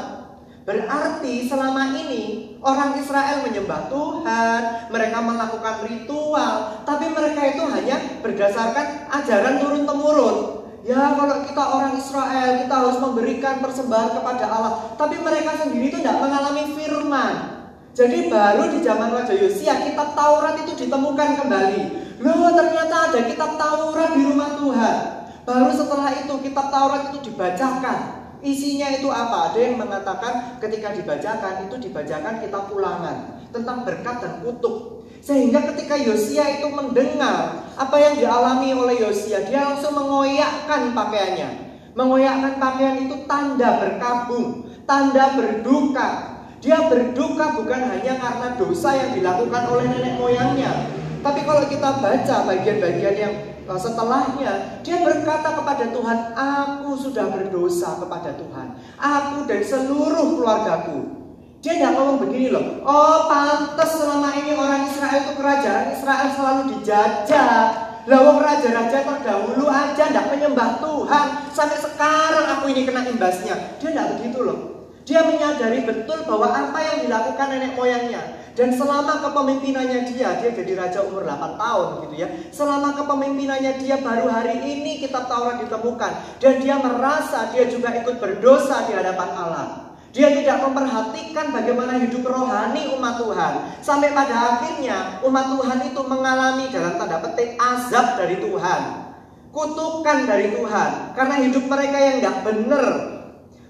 Berarti 0.63 1.51
selama 1.51 1.95
ini 1.95 2.50
orang 2.61 2.97
Israel 3.01 3.41
menyembah 3.41 3.89
Tuhan, 3.89 4.61
mereka 4.93 5.17
melakukan 5.19 5.75
ritual, 5.89 6.85
tapi 6.85 7.09
mereka 7.09 7.41
itu 7.57 7.63
hanya 7.65 7.97
berdasarkan 8.21 9.09
ajaran 9.09 9.57
turun 9.57 9.83
temurun. 9.83 10.37
Ya 10.81 11.13
kalau 11.13 11.45
kita 11.45 11.61
orang 11.61 11.93
Israel 11.93 12.65
kita 12.65 12.73
harus 12.73 12.97
memberikan 12.97 13.61
persembahan 13.61 14.17
kepada 14.17 14.49
Allah 14.49 14.97
Tapi 14.97 15.21
mereka 15.21 15.53
sendiri 15.61 15.93
itu 15.93 16.01
tidak 16.01 16.25
mengalami 16.25 16.73
firman. 16.73 17.33
Jadi 17.93 18.33
baru 18.33 18.65
di 18.65 18.81
zaman 18.81 19.13
Raja 19.13 19.29
Yosia 19.29 19.77
kitab 19.85 20.17
Taurat 20.17 20.57
itu 20.57 20.73
ditemukan 20.73 21.29
kembali. 21.37 21.81
Loh 22.25 22.49
ternyata 22.57 23.13
ada 23.13 23.19
kitab 23.29 23.61
Taurat 23.61 24.09
di 24.17 24.21
rumah 24.25 24.57
Tuhan. 24.57 24.97
Baru 25.45 25.69
setelah 25.69 26.09
itu 26.17 26.33
kitab 26.49 26.73
Taurat 26.73 27.13
itu 27.13 27.29
dibacakan 27.29 28.20
Isinya 28.41 28.89
itu 28.89 29.07
apa? 29.13 29.53
Ada 29.53 29.59
yang 29.61 29.77
mengatakan 29.77 30.57
ketika 30.57 30.97
dibacakan 30.97 31.69
itu 31.69 31.77
dibacakan 31.77 32.41
kitab 32.41 32.73
ulangan 32.73 33.37
Tentang 33.53 33.85
berkat 33.85 34.17
dan 34.17 34.33
kutuk 34.41 35.01
sehingga 35.21 35.61
ketika 35.69 35.93
Yosia 36.01 36.57
itu 36.57 36.67
mendengar 36.73 37.69
apa 37.77 37.97
yang 38.01 38.17
dialami 38.17 38.73
oleh 38.73 39.05
Yosia, 39.05 39.45
dia 39.45 39.69
langsung 39.69 39.93
mengoyakkan 39.93 40.97
pakaiannya. 40.97 41.49
Mengoyakkan 41.93 42.57
pakaian 42.57 43.05
itu 43.05 43.29
tanda 43.29 43.85
berkabung, 43.85 44.65
tanda 44.89 45.37
berduka. 45.37 46.09
Dia 46.57 46.89
berduka 46.89 47.53
bukan 47.53 47.81
hanya 47.89 48.17
karena 48.17 48.47
dosa 48.57 48.97
yang 48.97 49.13
dilakukan 49.13 49.63
oleh 49.69 49.85
nenek 49.93 50.13
moyangnya. 50.17 51.00
Tapi 51.21 51.39
kalau 51.45 51.63
kita 51.69 51.89
baca 52.01 52.35
bagian-bagian 52.49 53.15
yang 53.15 53.33
eh, 53.69 53.79
setelahnya, 53.79 54.81
dia 54.81 54.97
berkata 55.05 55.53
kepada 55.55 55.85
Tuhan, 55.93 56.17
"Aku 56.33 56.97
sudah 56.97 57.29
berdosa 57.29 58.01
kepada 58.01 58.33
Tuhan. 58.35 58.67
Aku 58.97 59.45
dan 59.45 59.61
seluruh 59.61 60.37
keluargaku 60.37 61.21
dia 61.61 61.77
tidak 61.77 61.93
ngomong 61.93 62.17
begini 62.25 62.49
loh. 62.49 62.81
Oh 62.81 63.29
pantas 63.29 63.93
selama 63.93 64.33
ini 64.33 64.57
orang 64.57 64.89
Israel 64.89 65.21
itu 65.21 65.33
kerajaan 65.37 65.93
Israel 65.93 66.29
selalu 66.33 66.61
dijajah. 66.73 67.93
Lawang 68.09 68.41
raja-raja 68.41 69.05
terdahulu 69.05 69.69
aja 69.69 70.09
tidak 70.09 70.33
menyembah 70.33 70.81
Tuhan. 70.81 71.25
Sampai 71.53 71.77
sekarang 71.77 72.45
aku 72.57 72.73
ini 72.73 72.81
kena 72.89 73.05
imbasnya. 73.05 73.77
Dia 73.77 73.93
tidak 73.93 74.17
begitu 74.17 74.41
loh. 74.41 74.89
Dia 75.05 75.21
menyadari 75.21 75.85
betul 75.85 76.25
bahwa 76.25 76.49
apa 76.49 76.81
yang 76.81 76.97
dilakukan 77.05 77.47
nenek 77.53 77.77
moyangnya. 77.77 78.40
Dan 78.61 78.77
selama 78.77 79.25
kepemimpinannya 79.25 80.13
dia, 80.13 80.37
dia 80.37 80.53
jadi 80.53 80.77
raja 80.77 81.01
umur 81.01 81.25
8 81.25 81.57
tahun 81.57 82.05
gitu 82.05 82.15
ya. 82.21 82.29
Selama 82.53 82.93
kepemimpinannya 82.93 83.81
dia 83.81 83.97
baru 83.97 84.29
hari 84.29 84.61
ini 84.61 85.01
kitab 85.01 85.25
Taurat 85.25 85.65
ditemukan. 85.65 86.37
Dan 86.37 86.61
dia 86.61 86.77
merasa 86.77 87.49
dia 87.49 87.65
juga 87.65 87.89
ikut 87.97 88.21
berdosa 88.21 88.85
di 88.85 88.93
hadapan 88.93 89.29
Allah. 89.33 89.67
Dia 90.13 90.29
tidak 90.29 90.61
memperhatikan 90.61 91.49
bagaimana 91.49 92.05
hidup 92.05 92.21
rohani 92.21 92.93
umat 92.93 93.17
Tuhan. 93.17 93.53
Sampai 93.81 94.13
pada 94.13 94.53
akhirnya 94.53 95.25
umat 95.25 95.57
Tuhan 95.57 95.79
itu 95.81 96.01
mengalami 96.05 96.69
dalam 96.69 97.01
tanda 97.01 97.17
petik 97.17 97.57
azab 97.57 98.13
dari 98.13 98.37
Tuhan. 98.37 98.81
Kutukan 99.49 100.29
dari 100.29 100.53
Tuhan. 100.53 101.17
Karena 101.17 101.35
hidup 101.41 101.65
mereka 101.65 101.97
yang 101.97 102.15
tidak 102.21 102.37
benar. 102.45 102.85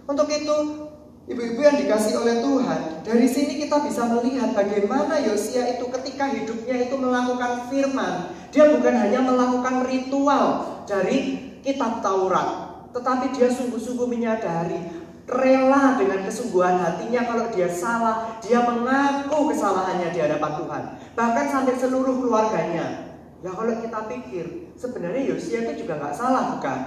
Untuk 0.04 0.28
itu 0.28 0.81
Ibu-ibu 1.30 1.62
yang 1.62 1.78
dikasih 1.78 2.18
oleh 2.18 2.42
Tuhan, 2.42 3.06
dari 3.06 3.28
sini 3.30 3.62
kita 3.62 3.86
bisa 3.86 4.10
melihat 4.10 4.58
bagaimana 4.58 5.22
Yosia 5.22 5.78
itu 5.78 5.86
ketika 5.94 6.26
hidupnya 6.34 6.90
itu 6.90 6.96
melakukan 6.98 7.70
firman. 7.70 8.34
Dia 8.50 8.74
bukan 8.74 8.96
hanya 8.98 9.22
melakukan 9.22 9.86
ritual 9.86 10.46
dari 10.90 11.40
kitab 11.62 12.02
Taurat, 12.02 12.82
tetapi 12.90 13.38
dia 13.38 13.54
sungguh-sungguh 13.54 14.10
menyadari 14.10 15.02
rela 15.30 15.96
dengan 15.96 16.26
kesungguhan 16.26 16.82
hatinya 16.82 17.22
kalau 17.24 17.46
dia 17.54 17.70
salah, 17.70 18.42
dia 18.42 18.60
mengaku 18.66 19.54
kesalahannya 19.54 20.10
di 20.12 20.20
hadapan 20.20 20.52
Tuhan. 20.58 20.84
Bahkan 21.16 21.46
sampai 21.48 21.76
seluruh 21.78 22.18
keluarganya. 22.18 23.14
Ya 23.42 23.50
kalau 23.54 23.74
kita 23.78 24.00
pikir, 24.10 24.46
sebenarnya 24.74 25.34
Yosia 25.34 25.70
itu 25.70 25.86
juga 25.86 26.02
nggak 26.02 26.18
salah 26.18 26.58
bukan? 26.58 26.80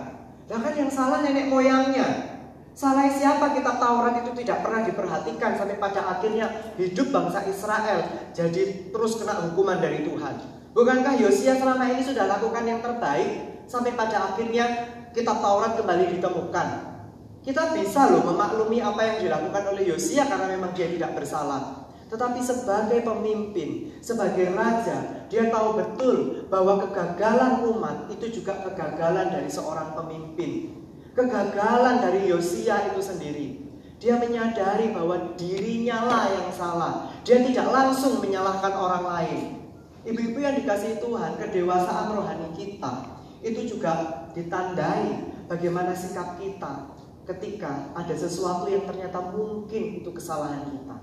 Ya 0.51 0.57
kan 0.61 0.75
yang 0.77 0.91
salah 0.91 1.23
nenek 1.23 1.49
moyangnya. 1.49 2.34
Salah 2.75 3.07
siapa 3.07 3.55
kitab 3.55 3.79
Taurat 3.79 4.19
itu 4.19 4.35
tidak 4.43 4.67
pernah 4.67 4.83
diperhatikan 4.83 5.55
sampai 5.55 5.79
pada 5.79 6.11
akhirnya 6.11 6.75
hidup 6.75 7.15
bangsa 7.15 7.47
Israel 7.47 8.03
jadi 8.35 8.91
terus 8.91 9.15
kena 9.15 9.47
hukuman 9.47 9.79
dari 9.79 10.03
Tuhan. 10.03 10.35
Bukankah 10.75 11.15
Yosia 11.23 11.55
selama 11.55 11.87
ini 11.87 12.03
sudah 12.03 12.27
lakukan 12.27 12.67
yang 12.67 12.83
terbaik 12.83 13.63
sampai 13.71 13.95
pada 13.95 14.35
akhirnya 14.35 14.91
kitab 15.15 15.39
Taurat 15.39 15.79
kembali 15.79 16.19
ditemukan? 16.19 16.69
Kita 17.47 17.79
bisa 17.79 18.11
loh 18.11 18.27
memaklumi 18.27 18.83
apa 18.83 19.01
yang 19.07 19.17
dilakukan 19.23 19.71
oleh 19.71 19.95
Yosia 19.95 20.27
karena 20.27 20.51
memang 20.51 20.75
dia 20.75 20.91
tidak 20.91 21.15
bersalah. 21.15 21.87
Tetapi 22.11 22.43
sebagai 22.43 23.07
pemimpin, 23.07 23.95
sebagai 24.03 24.51
raja, 24.51 25.23
dia 25.31 25.47
tahu 25.47 25.79
betul 25.79 26.43
bahwa 26.51 26.83
kegagalan 26.83 27.63
umat 27.71 28.11
itu 28.11 28.43
juga 28.43 28.67
kegagalan 28.67 29.31
dari 29.31 29.47
seorang 29.47 29.95
pemimpin. 29.95 30.84
Kegagalan 31.15 32.03
dari 32.03 32.27
Yosia 32.27 32.91
itu 32.91 32.99
sendiri. 32.99 33.47
Dia 34.03 34.19
menyadari 34.19 34.91
bahwa 34.91 35.39
dirinya 35.39 36.11
lah 36.11 36.27
yang 36.27 36.51
salah. 36.51 37.15
Dia 37.23 37.39
tidak 37.47 37.71
langsung 37.71 38.19
menyalahkan 38.19 38.75
orang 38.75 39.05
lain. 39.07 39.41
Ibu-ibu 40.05 40.43
yang 40.43 40.59
dikasih 40.59 40.99
Tuhan, 40.99 41.39
kedewasaan 41.39 42.13
rohani 42.13 42.51
kita 42.53 43.15
itu 43.41 43.77
juga 43.77 44.27
ditandai 44.35 45.33
bagaimana 45.47 45.95
sikap 45.95 46.37
kita 46.37 46.93
ketika 47.25 47.95
ada 47.97 48.13
sesuatu 48.13 48.69
yang 48.69 48.85
ternyata 48.85 49.23
mungkin 49.33 50.03
itu 50.03 50.11
kesalahan 50.13 50.67
kita. 50.69 50.97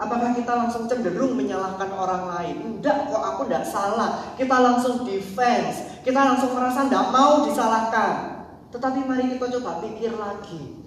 Apakah 0.00 0.32
kita 0.32 0.56
langsung 0.56 0.88
cenderung 0.88 1.36
menyalahkan 1.36 1.92
orang 1.92 2.24
lain? 2.32 2.56
Enggak, 2.64 3.12
kok 3.12 3.20
aku 3.20 3.44
enggak 3.44 3.68
salah. 3.68 4.32
Kita 4.32 4.56
langsung 4.56 5.04
defense. 5.04 6.00
Kita 6.00 6.16
langsung 6.16 6.56
merasa 6.56 6.88
enggak 6.88 7.12
mau 7.12 7.44
disalahkan. 7.44 8.39
Tetapi 8.70 8.98
mari 9.06 9.34
kita 9.34 9.46
coba 9.58 9.82
pikir 9.82 10.14
lagi. 10.14 10.78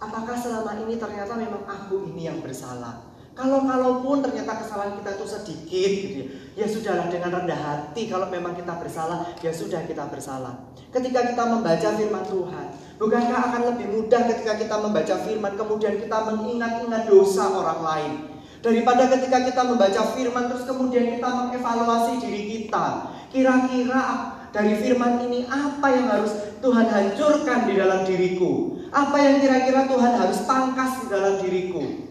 Apakah 0.00 0.36
selama 0.36 0.80
ini 0.80 0.96
ternyata 0.96 1.36
memang 1.36 1.64
aku 1.68 2.08
ini 2.12 2.28
yang 2.28 2.40
bersalah? 2.40 3.10
Kalau 3.36 3.64
kalaupun 3.64 4.20
ternyata 4.20 4.52
kesalahan 4.60 5.00
kita 5.00 5.16
itu 5.16 5.24
sedikit 5.24 5.90
gitu 5.96 6.16
ya, 6.20 6.26
ya 6.60 6.66
sudahlah 6.68 7.08
dengan 7.08 7.40
rendah 7.40 7.56
hati 7.56 8.10
kalau 8.10 8.28
memang 8.28 8.52
kita 8.52 8.74
bersalah, 8.76 9.32
ya 9.40 9.48
sudah 9.48 9.80
kita 9.88 10.12
bersalah. 10.12 10.68
Ketika 10.92 11.30
kita 11.32 11.44
membaca 11.48 11.88
firman 11.94 12.24
Tuhan, 12.26 12.66
bukankah 13.00 13.38
akan 13.48 13.62
lebih 13.72 13.86
mudah 13.96 14.28
ketika 14.28 14.60
kita 14.60 14.76
membaca 14.76 15.14
firman 15.24 15.52
kemudian 15.56 15.94
kita 16.02 16.18
mengingat-ingat 16.26 17.02
dosa 17.08 17.44
orang 17.48 17.80
lain 17.80 18.12
daripada 18.60 19.08
ketika 19.08 19.38
kita 19.40 19.62
membaca 19.64 20.00
firman 20.12 20.44
terus 20.52 20.64
kemudian 20.68 21.16
kita 21.16 21.28
mengevaluasi 21.28 22.20
diri 22.20 22.42
kita. 22.44 23.08
Kira-kira 23.30 24.36
dari 24.50 24.74
firman 24.78 25.22
ini 25.30 25.46
apa 25.46 25.86
yang 25.94 26.06
harus 26.10 26.32
Tuhan 26.58 26.86
hancurkan 26.90 27.70
di 27.70 27.74
dalam 27.78 28.02
diriku? 28.02 28.82
Apa 28.90 29.16
yang 29.22 29.38
kira-kira 29.38 29.86
Tuhan 29.86 30.12
harus 30.18 30.38
pangkas 30.44 30.92
di 31.02 31.06
dalam 31.06 31.38
diriku? 31.38 32.10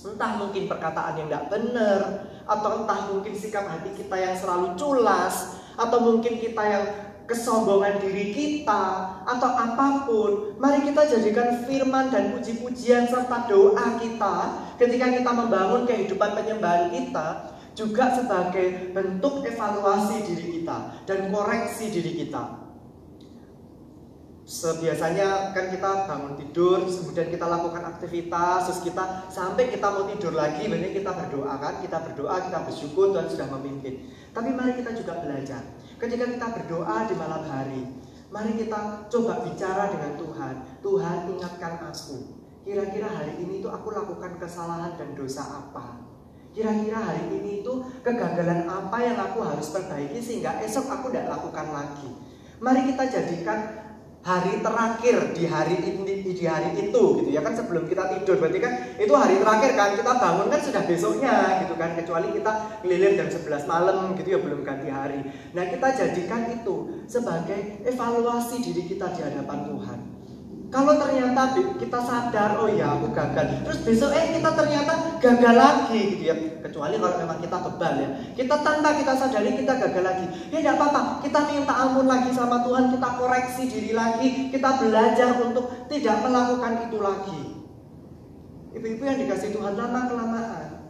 Entah 0.00 0.32
mungkin 0.38 0.70
perkataan 0.70 1.18
yang 1.18 1.28
tidak 1.28 1.46
benar, 1.50 2.00
atau 2.46 2.70
entah 2.82 3.00
mungkin 3.10 3.34
sikap 3.36 3.68
hati 3.68 3.92
kita 3.98 4.16
yang 4.16 4.34
selalu 4.38 4.78
culas, 4.78 5.60
atau 5.76 5.98
mungkin 6.00 6.40
kita 6.40 6.62
yang 6.62 6.84
kesombongan 7.26 8.00
diri 8.00 8.32
kita, 8.32 8.84
atau 9.28 9.50
apa 9.50 10.08
pun. 10.08 10.56
Mari 10.56 10.88
kita 10.88 11.04
jadikan 11.04 11.66
firman 11.66 12.08
dan 12.08 12.32
puji-pujian 12.32 13.10
serta 13.10 13.50
doa 13.50 13.98
kita 14.00 14.34
ketika 14.80 15.06
kita 15.12 15.30
membangun 15.30 15.84
kehidupan 15.84 16.32
penyembahan 16.32 16.88
kita 16.88 17.58
juga 17.74 18.12
sebagai 18.12 18.92
bentuk 18.92 19.46
evaluasi 19.46 20.26
diri 20.26 20.60
kita 20.60 21.06
dan 21.06 21.30
koreksi 21.30 21.90
diri 21.90 22.12
kita. 22.24 22.60
Sebiasanya 24.50 25.54
kan 25.54 25.70
kita 25.70 26.10
bangun 26.10 26.34
tidur, 26.34 26.82
kemudian 26.82 27.30
kita 27.30 27.46
lakukan 27.46 27.86
aktivitas, 27.86 28.66
terus 28.66 28.82
kita 28.82 29.30
sampai 29.30 29.70
kita 29.70 29.86
mau 29.86 30.10
tidur 30.10 30.34
lagi, 30.34 30.66
berarti 30.66 30.90
kita 30.90 31.10
berdoa 31.14 31.54
kan, 31.62 31.78
kita 31.78 32.02
berdoa, 32.02 32.50
kita 32.50 32.58
bersyukur 32.66 33.14
Tuhan 33.14 33.30
sudah 33.30 33.46
memimpin. 33.46 34.10
Tapi 34.34 34.50
mari 34.50 34.74
kita 34.74 34.90
juga 34.98 35.22
belajar. 35.22 35.62
Ketika 36.02 36.26
kita 36.26 36.46
berdoa 36.50 36.96
di 37.06 37.14
malam 37.14 37.42
hari, 37.46 37.82
mari 38.34 38.58
kita 38.58 39.06
coba 39.06 39.46
bicara 39.46 39.94
dengan 39.94 40.18
Tuhan. 40.18 40.54
Tuhan 40.82 41.18
ingatkan 41.30 41.74
aku. 41.86 42.18
Kira-kira 42.66 43.06
hari 43.06 43.38
ini 43.38 43.62
tuh 43.62 43.70
aku 43.70 43.94
lakukan 43.94 44.34
kesalahan 44.42 44.98
dan 44.98 45.14
dosa 45.14 45.46
apa? 45.46 46.09
Kira-kira 46.50 46.98
hari 46.98 47.30
ini 47.30 47.62
itu 47.62 47.72
kegagalan 48.02 48.66
apa 48.66 48.98
yang 48.98 49.18
aku 49.22 49.38
harus 49.46 49.70
perbaiki 49.70 50.18
sehingga 50.18 50.58
esok 50.58 50.90
aku 50.90 51.14
tidak 51.14 51.30
lakukan 51.30 51.70
lagi. 51.70 52.10
Mari 52.58 52.90
kita 52.90 53.06
jadikan 53.06 53.58
hari 54.20 54.60
terakhir 54.60 55.32
di 55.32 55.46
hari 55.46 55.78
ini 55.78 56.26
di 56.26 56.44
hari 56.44 56.74
itu 56.74 57.02
gitu 57.22 57.30
ya. 57.30 57.46
Kan 57.46 57.54
sebelum 57.54 57.86
kita 57.86 58.18
tidur 58.18 58.42
berarti 58.42 58.58
kan 58.58 58.72
itu 58.98 59.14
hari 59.14 59.38
terakhir 59.38 59.78
kan. 59.78 59.88
Kita 59.94 60.12
bangun 60.18 60.50
kan 60.50 60.60
sudah 60.60 60.82
besoknya 60.90 61.34
gitu 61.62 61.78
kan. 61.78 61.94
Kecuali 61.94 62.34
kita 62.34 62.52
ngelilir 62.82 63.14
jam 63.14 63.28
11 63.30 63.70
malam 63.70 64.18
gitu 64.18 64.28
ya 64.34 64.38
belum 64.42 64.66
ganti 64.66 64.90
hari. 64.90 65.22
Nah 65.54 65.64
kita 65.70 65.86
jadikan 65.94 66.50
itu 66.50 67.06
sebagai 67.06 67.86
evaluasi 67.86 68.58
diri 68.58 68.90
kita 68.90 69.14
di 69.14 69.22
hadapan 69.22 69.70
Tuhan 69.70 70.09
kalau 70.70 70.94
ternyata 71.02 71.50
kita 71.82 71.98
sadar, 71.98 72.54
oh 72.62 72.70
ya 72.70 72.94
aku 72.94 73.10
gagal. 73.10 73.66
Terus 73.66 73.82
besok 73.82 74.14
eh 74.14 74.38
kita 74.38 74.54
ternyata 74.54 75.18
gagal 75.18 75.54
lagi 75.58 76.00
gitu 76.14 76.22
ya. 76.30 76.34
Kecuali 76.62 76.94
kalau 76.94 77.18
memang 77.18 77.42
kita 77.42 77.58
kebal 77.58 77.94
ya. 77.98 78.08
Kita 78.38 78.54
tanpa 78.62 78.94
kita 78.94 79.18
sadari 79.18 79.58
kita 79.58 79.74
gagal 79.82 80.04
lagi. 80.06 80.26
Ya 80.54 80.62
tidak 80.62 80.78
apa-apa. 80.78 81.26
Kita 81.26 81.38
minta 81.50 81.74
ampun 81.74 82.06
lagi 82.06 82.30
sama 82.30 82.62
Tuhan. 82.62 82.94
Kita 82.94 83.08
koreksi 83.18 83.62
diri 83.66 83.92
lagi. 83.98 84.54
Kita 84.54 84.70
belajar 84.78 85.42
untuk 85.42 85.90
tidak 85.90 86.16
melakukan 86.22 86.72
itu 86.86 86.98
lagi. 87.02 87.40
Ibu-ibu 88.70 89.02
yang 89.02 89.18
dikasih 89.26 89.50
Tuhan 89.50 89.74
lama 89.74 90.00
kelamaan 90.06 90.86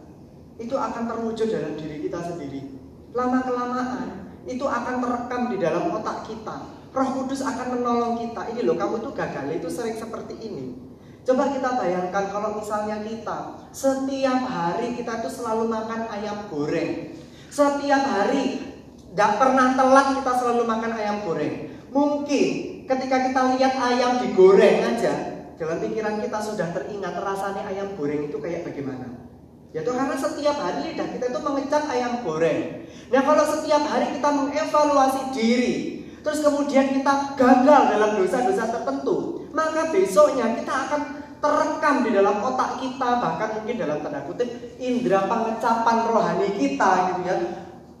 itu 0.61 0.77
akan 0.77 1.03
terwujud 1.09 1.49
dalam 1.49 1.73
diri 1.73 2.05
kita 2.05 2.21
sendiri. 2.21 2.77
Lama 3.17 3.41
kelamaan 3.41 4.29
itu 4.45 4.61
akan 4.61 4.95
terekam 5.01 5.41
di 5.49 5.57
dalam 5.57 5.89
otak 5.89 6.29
kita 6.29 6.80
Roh 6.91 7.09
Kudus 7.15 7.39
akan 7.39 7.79
menolong 7.79 8.19
kita. 8.19 8.51
Ini 8.51 8.67
loh, 8.67 8.75
kamu 8.75 8.99
tuh 8.99 9.15
gagal 9.15 9.47
itu 9.47 9.67
sering 9.71 9.95
seperti 9.95 10.35
ini. 10.43 10.75
Coba 11.23 11.53
kita 11.53 11.79
bayangkan 11.79 12.33
kalau 12.33 12.59
misalnya 12.59 12.99
kita 13.05 13.69
setiap 13.71 14.41
hari 14.41 14.97
kita 14.97 15.21
tuh 15.21 15.29
selalu 15.31 15.69
makan 15.69 16.09
ayam 16.11 16.49
goreng. 16.49 17.15
Setiap 17.47 18.03
hari 18.09 18.73
gak 19.13 19.37
pernah 19.37 19.77
telat 19.77 20.17
kita 20.17 20.31
selalu 20.35 20.63
makan 20.65 20.91
ayam 20.97 21.21
goreng. 21.23 21.69
Mungkin 21.93 22.47
ketika 22.89 23.17
kita 23.29 23.41
lihat 23.55 23.73
ayam 23.77 24.17
digoreng 24.23 24.81
aja, 24.81 25.13
dalam 25.61 25.77
pikiran 25.77 26.25
kita 26.25 26.39
sudah 26.41 26.73
teringat 26.73 27.13
rasanya 27.21 27.69
ayam 27.69 27.93
goreng 27.93 28.25
itu 28.25 28.41
kayak 28.41 28.65
bagaimana. 28.65 29.29
Ya 29.71 29.85
tuh 29.85 29.95
karena 29.95 30.17
setiap 30.17 30.57
hari 30.57 30.91
lidah 30.91 31.07
kita 31.15 31.31
itu 31.31 31.39
mengecap 31.39 31.85
ayam 31.87 32.25
goreng. 32.25 32.89
Nah 33.13 33.21
kalau 33.23 33.45
setiap 33.45 33.83
hari 33.87 34.09
kita 34.17 34.29
mengevaluasi 34.33 35.21
diri, 35.37 36.00
terus 36.21 36.39
kemudian 36.45 36.93
kita 36.95 37.35
gagal 37.37 37.81
dalam 37.91 38.11
dosa-dosa 38.17 38.69
tertentu, 38.69 39.45
maka 39.51 39.89
besoknya 39.89 40.53
kita 40.57 40.73
akan 40.87 41.01
terekam 41.41 41.95
di 42.05 42.09
dalam 42.13 42.37
otak 42.39 42.77
kita, 42.77 43.09
bahkan 43.17 43.49
mungkin 43.57 43.75
dalam 43.81 43.97
tanda 44.05 44.21
kutip 44.29 44.47
indera 44.77 45.25
pengecapan 45.25 45.97
rohani 46.05 46.49
kita 46.55 46.89
gitu 47.11 47.21
ya. 47.25 47.35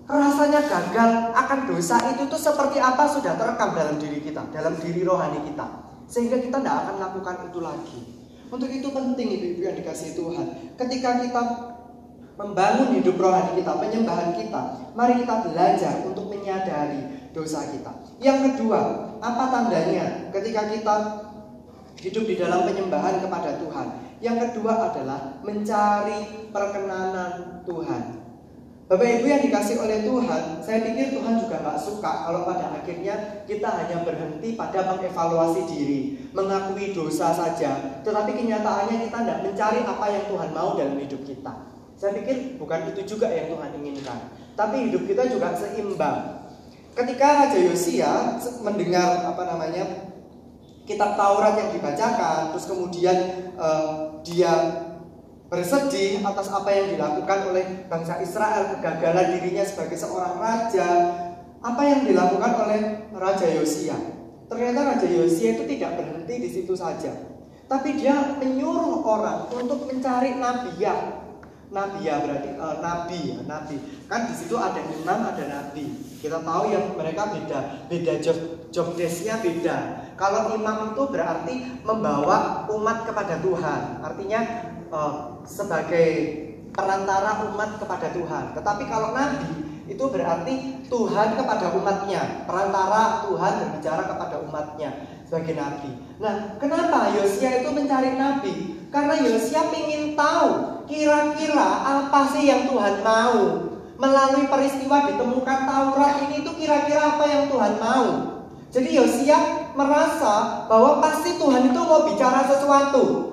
Rasanya 0.05 0.61
gagal 0.67 1.09
akan 1.33 1.59
dosa 1.71 1.95
itu 2.13 2.27
tuh 2.27 2.37
seperti 2.37 2.77
apa 2.77 3.07
sudah 3.09 3.33
terekam 3.39 3.73
dalam 3.73 3.95
diri 3.97 4.21
kita, 4.21 4.45
dalam 4.53 4.77
diri 4.77 5.01
rohani 5.01 5.41
kita. 5.49 5.65
Sehingga 6.05 6.37
kita 6.43 6.59
tidak 6.59 6.75
akan 6.85 6.95
lakukan 6.99 7.35
itu 7.49 7.59
lagi. 7.63 7.99
Untuk 8.51 8.67
itu 8.67 8.91
penting 8.91 9.27
ibu-ibu 9.39 9.61
yang 9.63 9.79
dikasih 9.79 10.11
Tuhan. 10.19 10.75
Ketika 10.75 11.23
kita 11.23 11.41
membangun 12.35 12.99
hidup 12.99 13.15
rohani 13.15 13.63
kita, 13.63 13.71
penyembahan 13.79 14.35
kita, 14.35 14.61
mari 14.91 15.23
kita 15.23 15.35
belajar 15.47 15.93
untuk 16.03 16.27
menyadari 16.27 17.20
dosa 17.31 17.67
kita. 17.71 17.91
Yang 18.19 18.55
kedua, 18.55 18.79
apa 19.19 19.43
tandanya 19.51 20.31
ketika 20.31 20.67
kita 20.71 20.95
hidup 21.99 22.23
di 22.27 22.35
dalam 22.39 22.67
penyembahan 22.67 23.19
kepada 23.19 23.59
Tuhan? 23.59 23.87
Yang 24.21 24.37
kedua 24.53 24.93
adalah 24.93 25.41
mencari 25.41 26.51
perkenanan 26.53 27.65
Tuhan. 27.65 28.21
Bapak 28.91 29.07
Ibu 29.07 29.23
yang 29.23 29.39
dikasih 29.39 29.79
oleh 29.79 30.03
Tuhan, 30.03 30.59
saya 30.59 30.83
pikir 30.83 31.15
Tuhan 31.15 31.39
juga 31.39 31.63
nggak 31.63 31.79
suka 31.79 32.27
kalau 32.27 32.43
pada 32.43 32.75
akhirnya 32.75 33.47
kita 33.47 33.71
hanya 33.71 34.03
berhenti 34.03 34.59
pada 34.59 34.83
mengevaluasi 34.83 35.63
diri, 35.63 36.27
mengakui 36.35 36.91
dosa 36.91 37.31
saja, 37.31 38.03
tetapi 38.03 38.35
kenyataannya 38.35 39.07
kita 39.07 39.17
tidak 39.23 39.39
mencari 39.47 39.79
apa 39.87 40.05
yang 40.11 40.27
Tuhan 40.27 40.49
mau 40.51 40.75
dalam 40.75 40.99
hidup 40.99 41.23
kita. 41.23 41.71
Saya 41.95 42.19
pikir 42.19 42.59
bukan 42.59 42.91
itu 42.91 43.15
juga 43.15 43.31
yang 43.31 43.55
Tuhan 43.55 43.79
inginkan, 43.79 44.19
tapi 44.59 44.91
hidup 44.91 45.07
kita 45.07 45.23
juga 45.31 45.55
seimbang. 45.55 46.40
Ketika 46.91 47.27
Raja 47.47 47.59
Yosia 47.59 48.35
mendengar 48.59 49.23
apa 49.23 49.43
namanya 49.47 50.11
kitab 50.83 51.15
Taurat 51.15 51.55
yang 51.55 51.71
dibacakan, 51.71 52.51
terus 52.51 52.67
kemudian 52.67 53.17
uh, 53.55 54.19
dia 54.27 54.51
bersedih 55.47 56.19
atas 56.23 56.51
apa 56.51 56.67
yang 56.71 56.95
dilakukan 56.95 57.39
oleh 57.47 57.87
bangsa 57.87 58.19
Israel, 58.19 58.75
kegagalan 58.75 59.39
dirinya 59.39 59.63
sebagai 59.63 59.95
seorang 59.95 60.35
raja. 60.35 60.89
Apa 61.61 61.81
yang 61.85 62.01
dilakukan 62.09 62.51
oleh 62.57 62.81
Raja 63.13 63.45
Yosia? 63.45 63.93
Ternyata 64.49 64.97
Raja 64.97 65.05
Yosia 65.05 65.53
itu 65.53 65.63
tidak 65.69 65.93
berhenti 66.01 66.35
di 66.41 66.49
situ 66.49 66.73
saja, 66.73 67.13
tapi 67.69 67.95
dia 67.95 68.35
menyuruh 68.41 69.05
orang 69.05 69.47
untuk 69.53 69.87
mencari 69.87 70.35
nabi 70.35 70.75
ya 70.75 71.21
nabi 71.71 72.03
ya 72.03 72.19
berarti 72.19 72.51
uh, 72.59 72.83
nabi 72.83 73.19
ya 73.31 73.39
nabi 73.47 73.79
kan 74.11 74.27
di 74.27 74.35
situ 74.35 74.59
ada 74.59 74.83
imam 74.83 75.19
ada 75.23 75.43
nabi 75.47 76.10
kita 76.21 76.45
tahu 76.45 76.69
yang 76.69 76.93
mereka 76.93 77.33
beda 77.33 77.89
beda 77.89 78.13
job 78.21 78.37
job 78.71 78.93
desknya 78.95 79.41
beda. 79.41 79.77
Kalau 80.15 80.53
imam 80.53 80.93
itu 80.93 81.03
berarti 81.09 81.53
membawa 81.81 82.69
umat 82.69 83.09
kepada 83.09 83.41
Tuhan. 83.41 84.05
Artinya 84.05 84.39
uh, 84.93 85.41
sebagai 85.43 86.09
perantara 86.71 87.51
umat 87.51 87.81
kepada 87.81 88.13
Tuhan. 88.13 88.53
Tetapi 88.53 88.83
kalau 88.85 89.17
nabi 89.17 89.49
itu 89.89 90.03
berarti 90.07 90.85
Tuhan 90.87 91.35
kepada 91.35 91.73
umatnya. 91.75 92.47
Perantara 92.47 93.27
Tuhan 93.27 93.53
berbicara 93.65 94.03
kepada 94.07 94.35
umatnya 94.45 94.89
sebagai 95.27 95.57
nabi. 95.57 95.91
Nah 96.21 96.55
kenapa 96.61 97.11
Yosia 97.17 97.65
itu 97.65 97.69
mencari 97.73 98.15
nabi? 98.15 98.53
Karena 98.93 99.15
Yosia 99.19 99.67
ingin 99.73 100.13
tahu 100.13 100.83
kira-kira 100.85 101.69
apa 101.87 102.29
sih 102.35 102.45
yang 102.45 102.69
Tuhan 102.69 103.01
mau. 103.03 103.70
Melalui 104.01 104.49
peristiwa 104.49 105.05
ditemukan 105.13 105.59
Taurat 105.69 106.25
ini 106.25 106.41
itu 106.41 106.49
kira-kira 106.57 107.13
apa 107.13 107.25
yang 107.29 107.53
Tuhan 107.53 107.77
mau. 107.77 108.07
Jadi 108.73 108.97
Yosia 108.97 109.69
merasa 109.77 110.65
bahwa 110.65 110.97
pasti 110.97 111.37
Tuhan 111.37 111.69
itu 111.69 111.79
mau 111.85 112.09
bicara 112.09 112.49
sesuatu. 112.49 113.29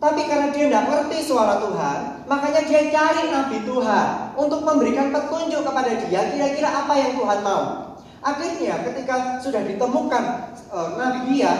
Tapi 0.00 0.30
karena 0.30 0.48
dia 0.54 0.70
tidak 0.70 0.84
ngerti 0.88 1.26
suara 1.26 1.60
Tuhan, 1.60 2.24
makanya 2.30 2.62
dia 2.64 2.86
cari 2.88 3.34
nabi 3.34 3.66
Tuhan 3.66 4.06
untuk 4.38 4.62
memberikan 4.62 5.10
petunjuk 5.10 5.66
kepada 5.66 5.90
dia 6.06 6.20
kira-kira 6.30 6.70
apa 6.70 6.94
yang 6.94 7.12
Tuhan 7.18 7.40
mau. 7.42 7.62
Akhirnya 8.22 8.78
ketika 8.86 9.42
sudah 9.42 9.60
ditemukan 9.66 10.24
uh, 10.70 10.88
nabi 10.94 11.34
dia, 11.34 11.52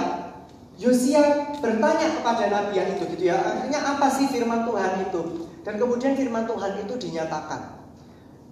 Yosia 0.79 1.51
bertanya 1.59 2.23
kepada 2.23 2.47
nabi 2.47 2.79
yang 2.79 2.89
itu 2.95 3.05
gitu 3.13 3.25
ya. 3.29 3.43
Akhirnya 3.43 3.83
apa 3.83 4.07
sih 4.09 4.31
firman 4.31 4.63
Tuhan 4.63 5.05
itu? 5.05 5.21
Dan 5.67 5.75
kemudian 5.77 6.15
firman 6.15 6.47
Tuhan 6.47 6.79
itu 6.87 6.95
dinyatakan. 6.95 7.88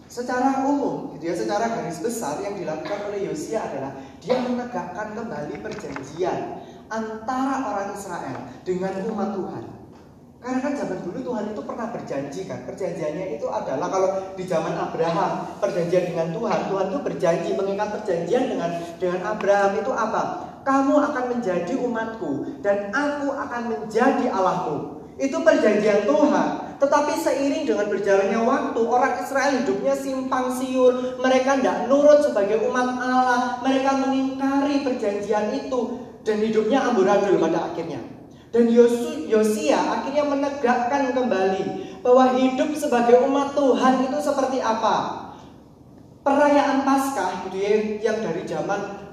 Secara 0.07 0.63
umum, 0.63 1.15
gitu 1.19 1.31
ya, 1.31 1.35
secara 1.35 1.67
garis 1.67 1.99
besar 1.99 2.39
yang 2.39 2.55
dilakukan 2.55 3.11
oleh 3.11 3.27
Yosia 3.27 3.59
adalah 3.59 3.93
dia 4.23 4.39
menegakkan 4.39 5.19
kembali 5.19 5.59
perjanjian 5.61 6.63
antara 6.87 7.67
orang 7.67 7.91
Israel 7.99 8.39
dengan 8.63 8.95
umat 9.11 9.35
Tuhan. 9.35 9.65
Karena 10.37 10.63
kan 10.63 10.73
zaman 10.79 11.03
dulu 11.03 11.19
Tuhan 11.27 11.45
itu 11.51 11.63
pernah 11.67 11.91
berjanji 11.91 12.47
kan 12.47 12.63
Perjanjiannya 12.71 13.35
itu 13.35 13.51
adalah 13.51 13.91
kalau 13.91 14.11
di 14.39 14.47
zaman 14.47 14.79
Abraham 14.79 15.59
Perjanjian 15.59 16.15
dengan 16.15 16.31
Tuhan 16.31 16.71
Tuhan 16.71 16.87
itu 16.93 16.99
berjanji 17.03 17.51
mengikat 17.59 17.89
perjanjian 17.99 18.45
dengan 18.55 18.71
dengan 19.01 19.21
Abraham 19.27 19.73
itu 19.83 19.91
apa? 19.91 20.23
kamu 20.67 20.95
akan 20.99 21.25
menjadi 21.31 21.79
umatku 21.79 22.59
dan 22.59 22.91
aku 22.91 23.31
akan 23.31 23.63
menjadi 23.71 24.27
Allahmu. 24.35 25.06
Itu 25.17 25.41
perjanjian 25.41 26.05
Tuhan. 26.05 26.77
Tetapi 26.77 27.13
seiring 27.17 27.65
dengan 27.65 27.89
berjalannya 27.89 28.41
waktu, 28.45 28.81
orang 28.85 29.15
Israel 29.25 29.65
hidupnya 29.65 29.97
simpang 29.97 30.53
siur. 30.53 31.17
Mereka 31.17 31.61
tidak 31.61 31.89
nurut 31.89 32.21
sebagai 32.21 32.61
umat 32.69 33.01
Allah. 33.01 33.65
Mereka 33.65 33.91
mengingkari 34.05 34.85
perjanjian 34.85 35.57
itu. 35.57 36.05
Dan 36.21 36.45
hidupnya 36.45 36.85
amburadul 36.93 37.41
pada 37.41 37.73
akhirnya. 37.73 38.03
Dan 38.53 38.69
Yosia 39.29 39.81
akhirnya 39.81 40.25
menegakkan 40.29 41.13
kembali 41.13 41.65
bahwa 42.05 42.37
hidup 42.37 42.71
sebagai 42.77 43.25
umat 43.25 43.57
Tuhan 43.57 44.09
itu 44.09 44.19
seperti 44.21 44.59
apa. 44.61 45.27
Perayaan 46.27 46.83
Paskah 46.83 47.47
gitu 47.47 47.57
ya, 47.63 47.73
yang 48.03 48.19
dari 48.19 48.43
zaman 48.43 49.06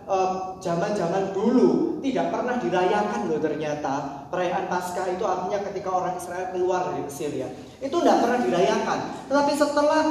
zaman-zaman 0.60 1.32
uh, 1.32 1.32
dulu 1.32 2.00
tidak 2.04 2.36
pernah 2.36 2.60
dirayakan 2.60 3.32
loh 3.32 3.40
ternyata. 3.40 4.28
Perayaan 4.28 4.68
Paskah 4.68 5.08
itu 5.16 5.24
artinya 5.24 5.64
ketika 5.72 5.90
orang 5.94 6.20
Israel 6.20 6.52
keluar 6.52 6.92
dari 6.92 7.08
Mesir 7.08 7.32
ya. 7.32 7.48
Itu 7.80 8.04
tidak 8.04 8.20
pernah 8.20 8.40
dirayakan. 8.44 9.00
Tetapi 9.32 9.54
setelah 9.56 10.04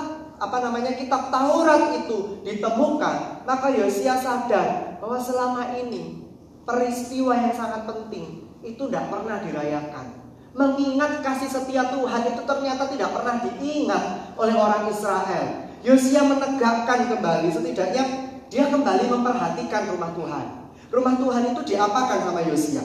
apa 0.43 0.59
namanya 0.59 0.99
kitab 0.99 1.31
Taurat 1.31 2.03
itu 2.03 2.43
ditemukan 2.43 3.47
maka 3.47 3.67
Yosia 3.71 4.19
sadar 4.19 4.99
bahwa 4.99 5.15
selama 5.23 5.71
ini 5.79 6.27
peristiwa 6.67 7.31
yang 7.39 7.55
sangat 7.55 7.87
penting 7.87 8.51
itu 8.63 8.83
tidak 8.89 9.07
pernah 9.11 9.39
dirayakan. 9.43 10.19
Mengingat 10.53 11.25
kasih 11.25 11.49
setia 11.49 11.89
Tuhan 11.95 12.23
itu 12.29 12.43
ternyata 12.45 12.85
tidak 12.91 13.11
pernah 13.17 13.41
diingat 13.41 14.35
oleh 14.37 14.53
orang 14.53 14.91
Israel. 14.91 15.71
Yosia 15.83 16.23
menegakkan 16.27 17.09
kembali 17.11 17.49
setidaknya 17.51 18.32
dia 18.53 18.69
kembali 18.69 19.09
memperhatikan 19.09 19.97
rumah 19.97 20.13
Tuhan. 20.13 20.47
Rumah 20.93 21.15
Tuhan 21.17 21.43
itu 21.57 21.61
diapakan 21.73 22.19
sama 22.21 22.41
Yosia? 22.45 22.85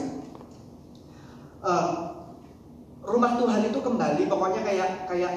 Uh, 1.60 1.90
rumah 3.04 3.36
Tuhan 3.36 3.68
itu 3.68 3.76
kembali 3.76 4.24
pokoknya 4.32 4.64
kayak 4.64 4.90
kayak 5.04 5.32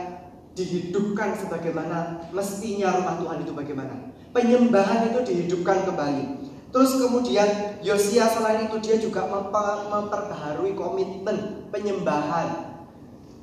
dihidupkan 0.55 1.35
sebagaimana 1.35 2.31
mestinya 2.31 2.95
rumah 2.95 3.19
Tuhan 3.19 3.43
itu 3.43 3.51
bagaimana. 3.51 4.15
Penyembahan 4.31 5.11
itu 5.11 5.19
dihidupkan 5.27 5.83
kembali. 5.91 6.47
Terus 6.71 6.95
kemudian 6.95 7.83
Yosia 7.83 8.31
selain 8.31 8.71
itu 8.71 8.79
dia 8.79 8.95
juga 9.03 9.27
memperbaharui 9.91 10.71
komitmen 10.79 11.67
penyembahan. 11.75 12.71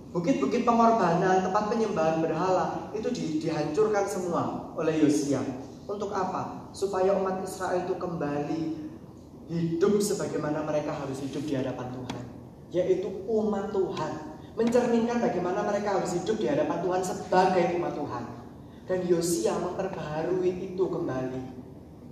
Bukit-bukit 0.08 0.64
pengorbanan, 0.64 1.44
tempat 1.44 1.68
penyembahan 1.68 2.24
berhala 2.24 2.88
itu 2.96 3.12
di, 3.12 3.44
dihancurkan 3.44 4.08
semua 4.08 4.72
oleh 4.72 5.04
Yosia. 5.04 5.44
Untuk 5.84 6.16
apa? 6.16 6.57
Supaya 6.78 7.10
umat 7.18 7.42
Israel 7.42 7.90
itu 7.90 7.98
kembali 7.98 8.62
hidup 9.50 9.98
sebagaimana 9.98 10.62
mereka 10.62 10.94
harus 10.94 11.18
hidup 11.26 11.42
di 11.42 11.58
hadapan 11.58 11.90
Tuhan, 11.90 12.24
yaitu 12.70 13.10
umat 13.26 13.74
Tuhan 13.74 14.38
mencerminkan 14.54 15.18
bagaimana 15.18 15.66
mereka 15.66 15.98
harus 15.98 16.14
hidup 16.14 16.38
di 16.38 16.46
hadapan 16.46 16.78
Tuhan 16.78 17.02
sebagai 17.02 17.64
umat 17.82 17.98
Tuhan. 17.98 18.24
Dan 18.86 18.98
Yosia 19.10 19.58
memperbaharui 19.58 20.70
itu 20.70 20.84
kembali. 20.86 21.42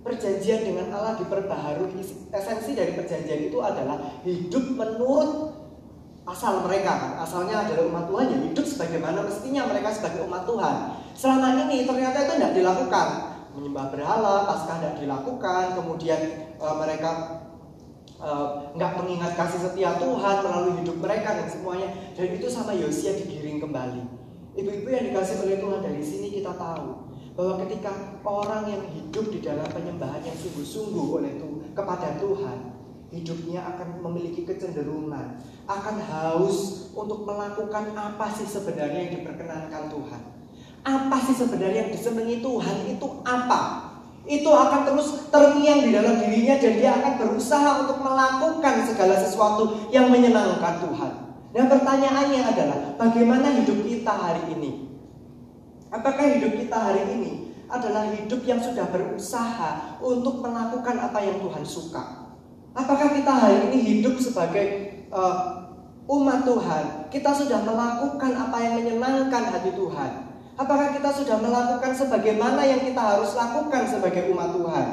Perjanjian 0.03 0.67
dengan 0.67 0.91
Allah 0.99 1.15
diperbaharui. 1.15 2.03
Esensi 2.27 2.75
dari 2.75 2.91
perjanjian 2.91 3.47
itu 3.47 3.63
adalah 3.63 4.19
hidup 4.27 4.75
menurut 4.75 5.57
asal 6.27 6.67
mereka 6.67 6.91
kan. 6.91 7.13
Asalnya 7.23 7.63
adalah 7.63 7.87
umat 7.87 8.05
Tuhan 8.11 8.27
yang 8.35 8.43
hidup 8.51 8.65
sebagaimana 8.67 9.23
mestinya 9.23 9.63
mereka 9.71 9.95
sebagai 9.95 10.27
umat 10.27 10.43
Tuhan. 10.43 10.75
Selama 11.15 11.55
ini 11.65 11.87
ternyata 11.87 12.27
itu 12.27 12.33
tidak 12.35 12.51
dilakukan. 12.51 13.07
Menyembah 13.57 13.89
berhala, 13.89 14.45
pasca 14.45 14.77
tidak 14.77 15.01
dilakukan, 15.01 15.73
kemudian 15.73 16.21
e, 16.61 16.67
mereka 16.77 17.41
Eh, 18.17 18.49
nggak 18.73 18.91
uh, 18.91 18.95
mengingat 18.97 19.37
kasih 19.37 19.61
setia 19.61 19.93
Tuhan 20.01 20.35
melalui 20.41 20.81
hidup 20.81 20.97
mereka 20.97 21.37
dan 21.37 21.45
semuanya. 21.45 21.93
Dan 22.17 22.33
itu 22.33 22.49
sama 22.49 22.73
Yosia 22.73 23.13
digiring 23.13 23.61
kembali. 23.61 24.01
Ibu-ibu 24.57 24.89
yang 24.89 25.13
dikasih 25.13 25.45
oleh 25.45 25.61
Tuhan 25.61 25.85
dari 25.85 26.01
sini 26.01 26.33
kita 26.33 26.57
tahu 26.57 27.13
bahwa 27.37 27.53
ketika 27.61 28.17
orang 28.25 28.73
yang 28.73 28.83
hidup 28.89 29.29
di 29.29 29.37
dalam 29.45 29.69
penyembahan 29.69 30.25
yang 30.25 30.33
sungguh-sungguh 30.33 31.07
oleh 31.21 31.37
Tuhan 31.37 31.77
kepada 31.77 32.17
Tuhan 32.17 32.57
hidupnya 33.13 33.61
akan 33.61 34.01
memiliki 34.01 34.49
kecenderungan 34.49 35.37
akan 35.69 35.95
haus 36.09 36.89
untuk 36.97 37.21
melakukan 37.29 37.93
apa 37.93 38.33
sih 38.33 38.49
sebenarnya 38.49 39.05
yang 39.05 39.13
diperkenankan 39.21 39.93
Tuhan 39.93 40.21
apa 40.87 41.19
sih 41.19 41.35
sebenarnya 41.35 41.83
yang 41.83 41.91
disenangi 41.91 42.39
Tuhan 42.39 42.77
itu 42.87 43.07
apa 43.27 43.87
itu 44.27 44.47
akan 44.47 44.81
terus 44.83 45.31
terngiang 45.31 45.87
di 45.87 45.91
dalam 45.95 46.19
dirinya 46.19 46.59
dan 46.59 46.73
dia 46.75 46.91
akan 46.99 47.13
berusaha 47.15 47.87
untuk 47.87 48.03
melakukan 48.03 48.83
segala 48.83 49.15
sesuatu 49.15 49.87
yang 49.87 50.11
menyenangkan 50.11 50.83
Tuhan. 50.83 51.11
Dan 51.55 51.71
pertanyaannya 51.71 52.41
adalah 52.43 52.79
bagaimana 52.99 53.55
hidup 53.55 53.87
kita 53.87 54.11
hari 54.11 54.51
ini? 54.51 54.99
Apakah 55.87 56.27
hidup 56.27 56.59
kita 56.59 56.75
hari 56.75 57.07
ini 57.07 57.55
adalah 57.71 58.11
hidup 58.11 58.43
yang 58.43 58.59
sudah 58.59 58.91
berusaha 58.91 59.95
untuk 60.03 60.43
melakukan 60.43 60.99
apa 60.99 61.23
yang 61.23 61.39
Tuhan 61.39 61.63
suka? 61.63 62.27
Apakah 62.75 63.15
kita 63.15 63.31
hari 63.31 63.71
ini 63.71 63.79
hidup 63.79 64.19
sebagai 64.19 64.91
uh, 65.07 65.71
umat 66.03 66.43
Tuhan? 66.43 67.07
Kita 67.07 67.31
sudah 67.31 67.63
melakukan 67.63 68.31
apa 68.35 68.57
yang 68.59 68.73
menyenangkan 68.83 69.55
hati 69.55 69.71
Tuhan? 69.71 70.26
Apakah 70.57 70.89
kita 70.89 71.13
sudah 71.13 71.37
melakukan 71.37 71.93
sebagaimana 71.93 72.65
yang 72.65 72.81
kita 72.81 72.97
harus 72.97 73.37
lakukan 73.37 73.85
sebagai 73.85 74.33
umat 74.33 74.57
Tuhan? 74.57 74.87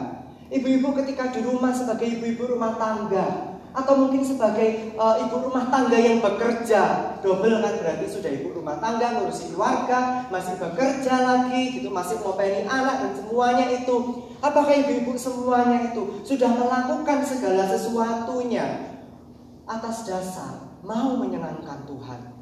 Ibu-ibu 0.52 0.92
ketika 1.00 1.32
di 1.32 1.40
rumah 1.40 1.72
sebagai 1.72 2.04
ibu-ibu 2.04 2.52
rumah 2.52 2.76
tangga 2.76 3.56
atau 3.74 3.96
mungkin 3.96 4.22
sebagai 4.22 4.94
uh, 4.94 5.18
ibu 5.24 5.50
rumah 5.50 5.66
tangga 5.72 5.98
yang 5.98 6.22
bekerja 6.22 7.16
double 7.24 7.58
kan 7.58 7.74
berarti 7.80 8.06
sudah 8.06 8.30
ibu 8.30 8.54
rumah 8.54 8.78
tangga 8.78 9.18
ngurusi 9.18 9.50
keluarga 9.50 10.30
masih 10.30 10.54
bekerja 10.62 11.14
lagi 11.26 11.80
gitu 11.80 11.90
masih 11.90 12.22
mau 12.22 12.38
pengen 12.38 12.70
anak 12.70 13.02
dan 13.02 13.12
semuanya 13.18 13.66
itu 13.74 13.96
apakah 14.38 14.70
ibu-ibu 14.78 15.18
semuanya 15.18 15.90
itu 15.90 16.22
sudah 16.22 16.54
melakukan 16.54 17.26
segala 17.26 17.66
sesuatunya 17.66 18.94
atas 19.66 20.06
dasar 20.06 20.76
mau 20.86 21.18
menyenangkan 21.18 21.82
Tuhan 21.82 22.33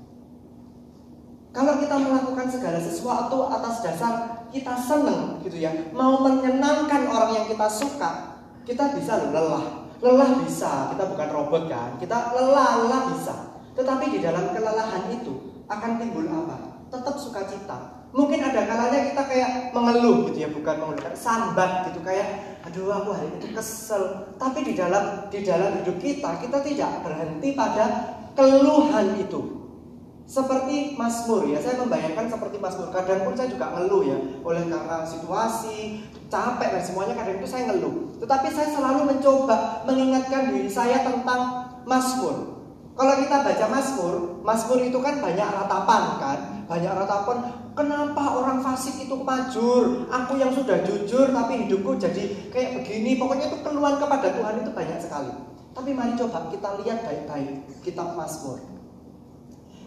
kalau 1.52 1.76
kita 1.76 2.00
melakukan 2.00 2.48
segala 2.48 2.80
sesuatu 2.80 3.52
atas 3.52 3.84
dasar 3.84 4.12
kita 4.48 4.72
senang 4.72 5.36
gitu 5.44 5.60
ya, 5.60 5.72
mau 5.92 6.24
menyenangkan 6.24 7.04
orang 7.12 7.30
yang 7.36 7.46
kita 7.48 7.68
suka, 7.68 8.40
kita 8.64 8.96
bisa 8.96 9.28
lelah. 9.28 9.84
Lelah 10.02 10.34
bisa, 10.42 10.90
kita 10.90 11.04
bukan 11.14 11.28
robot 11.30 11.70
kan, 11.70 11.94
kita 12.00 12.34
lelah, 12.34 12.82
lelah 12.82 13.02
bisa. 13.14 13.54
Tetapi 13.78 14.16
di 14.16 14.18
dalam 14.18 14.50
kelelahan 14.50 15.12
itu 15.12 15.62
akan 15.70 16.00
timbul 16.00 16.26
apa? 16.26 16.82
Tetap 16.90 17.14
sukacita. 17.20 18.02
Mungkin 18.12 18.44
ada 18.44 18.68
kalanya 18.68 19.08
kita 19.08 19.22
kayak 19.24 19.50
mengeluh 19.72 20.28
gitu 20.28 20.42
ya, 20.42 20.48
bukan 20.52 20.74
mengeluh, 20.84 21.16
sambat 21.16 21.88
gitu 21.88 22.04
kayak, 22.04 22.60
aduh 22.66 22.92
aku 22.92 23.14
hari 23.14 23.28
ini 23.40 23.56
kesel. 23.56 24.34
Tapi 24.36 24.66
di 24.66 24.72
dalam 24.76 25.30
di 25.30 25.40
dalam 25.46 25.80
hidup 25.80 25.96
kita, 25.96 26.36
kita 26.42 26.58
tidak 26.64 26.90
berhenti 27.06 27.54
pada 27.54 27.84
keluhan 28.34 29.16
itu. 29.16 29.61
Seperti 30.32 30.96
Mazmur 30.96 31.44
ya, 31.44 31.60
saya 31.60 31.76
membayangkan 31.76 32.32
seperti 32.32 32.56
Mazmur. 32.56 32.88
Kadang 32.88 33.20
pun 33.28 33.36
saya 33.36 33.52
juga 33.52 33.68
ngeluh 33.76 34.00
ya, 34.00 34.16
oleh 34.40 34.64
karena 34.64 35.04
situasi, 35.04 36.00
capek 36.32 36.72
dan 36.72 36.80
semuanya 36.80 37.14
kadang 37.20 37.36
itu 37.36 37.44
saya 37.44 37.68
ngeluh. 37.68 38.16
Tetapi 38.16 38.48
saya 38.48 38.72
selalu 38.72 39.12
mencoba 39.12 39.84
mengingatkan 39.84 40.56
diri 40.56 40.72
saya 40.72 41.04
tentang 41.04 41.68
Mazmur. 41.84 42.64
Kalau 42.96 43.14
kita 43.20 43.44
baca 43.44 43.66
Mazmur, 43.68 44.14
Mazmur 44.40 44.78
itu 44.80 44.98
kan 45.04 45.20
banyak 45.20 45.48
ratapan 45.52 46.02
kan, 46.16 46.38
banyak 46.64 46.92
ratapan. 46.96 47.36
Kenapa 47.76 48.24
orang 48.32 48.64
fasik 48.64 49.04
itu 49.04 49.16
majur? 49.20 50.08
Aku 50.08 50.40
yang 50.40 50.52
sudah 50.56 50.80
jujur 50.80 51.28
tapi 51.28 51.68
hidupku 51.68 52.00
jadi 52.00 52.48
kayak 52.48 52.80
begini. 52.80 53.20
Pokoknya 53.20 53.52
itu 53.52 53.60
keluhan 53.60 54.00
kepada 54.00 54.32
Tuhan 54.32 54.64
itu 54.64 54.72
banyak 54.72 54.96
sekali. 54.96 55.32
Tapi 55.76 55.92
mari 55.92 56.16
coba 56.16 56.48
kita 56.48 56.68
lihat 56.84 57.04
baik-baik 57.04 57.64
kitab 57.84 58.16
Mazmur. 58.16 58.60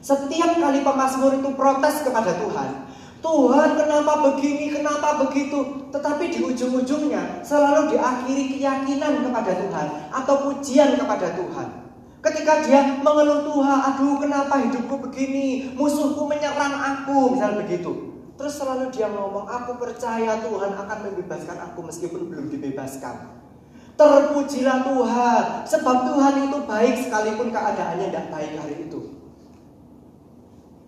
Setiap 0.06 0.62
kali 0.62 0.86
pemazmur 0.86 1.34
itu 1.34 1.50
protes 1.58 2.06
kepada 2.06 2.38
Tuhan. 2.38 2.86
Tuhan 3.26 3.70
kenapa 3.74 4.22
begini, 4.22 4.70
kenapa 4.70 5.18
begitu. 5.26 5.90
Tetapi 5.90 6.30
di 6.30 6.46
ujung-ujungnya 6.46 7.42
selalu 7.42 7.90
diakhiri 7.90 8.54
keyakinan 8.54 9.26
kepada 9.26 9.58
Tuhan. 9.66 9.88
Atau 10.14 10.36
pujian 10.46 10.94
kepada 10.94 11.34
Tuhan. 11.34 11.90
Ketika 12.22 12.54
dia 12.62 13.02
mengeluh 13.02 13.50
Tuhan, 13.50 13.80
aduh 13.82 14.22
kenapa 14.22 14.62
hidupku 14.62 15.10
begini, 15.10 15.74
musuhku 15.74 16.30
menyerang 16.30 16.78
aku, 16.78 17.34
misal 17.34 17.58
begitu. 17.66 18.14
Terus 18.38 18.62
selalu 18.62 18.94
dia 18.94 19.10
ngomong, 19.10 19.50
aku 19.50 19.82
percaya 19.82 20.38
Tuhan 20.46 20.74
akan 20.86 20.98
membebaskan 21.02 21.58
aku 21.66 21.82
meskipun 21.82 22.30
belum 22.30 22.54
dibebaskan. 22.54 23.42
Terpujilah 23.98 24.86
Tuhan, 24.86 25.46
sebab 25.66 25.98
Tuhan 26.14 26.34
itu 26.46 26.58
baik 26.66 26.96
sekalipun 27.10 27.50
keadaannya 27.50 28.06
tidak 28.14 28.26
baik 28.30 28.54
hari 28.58 28.86
itu. 28.90 29.05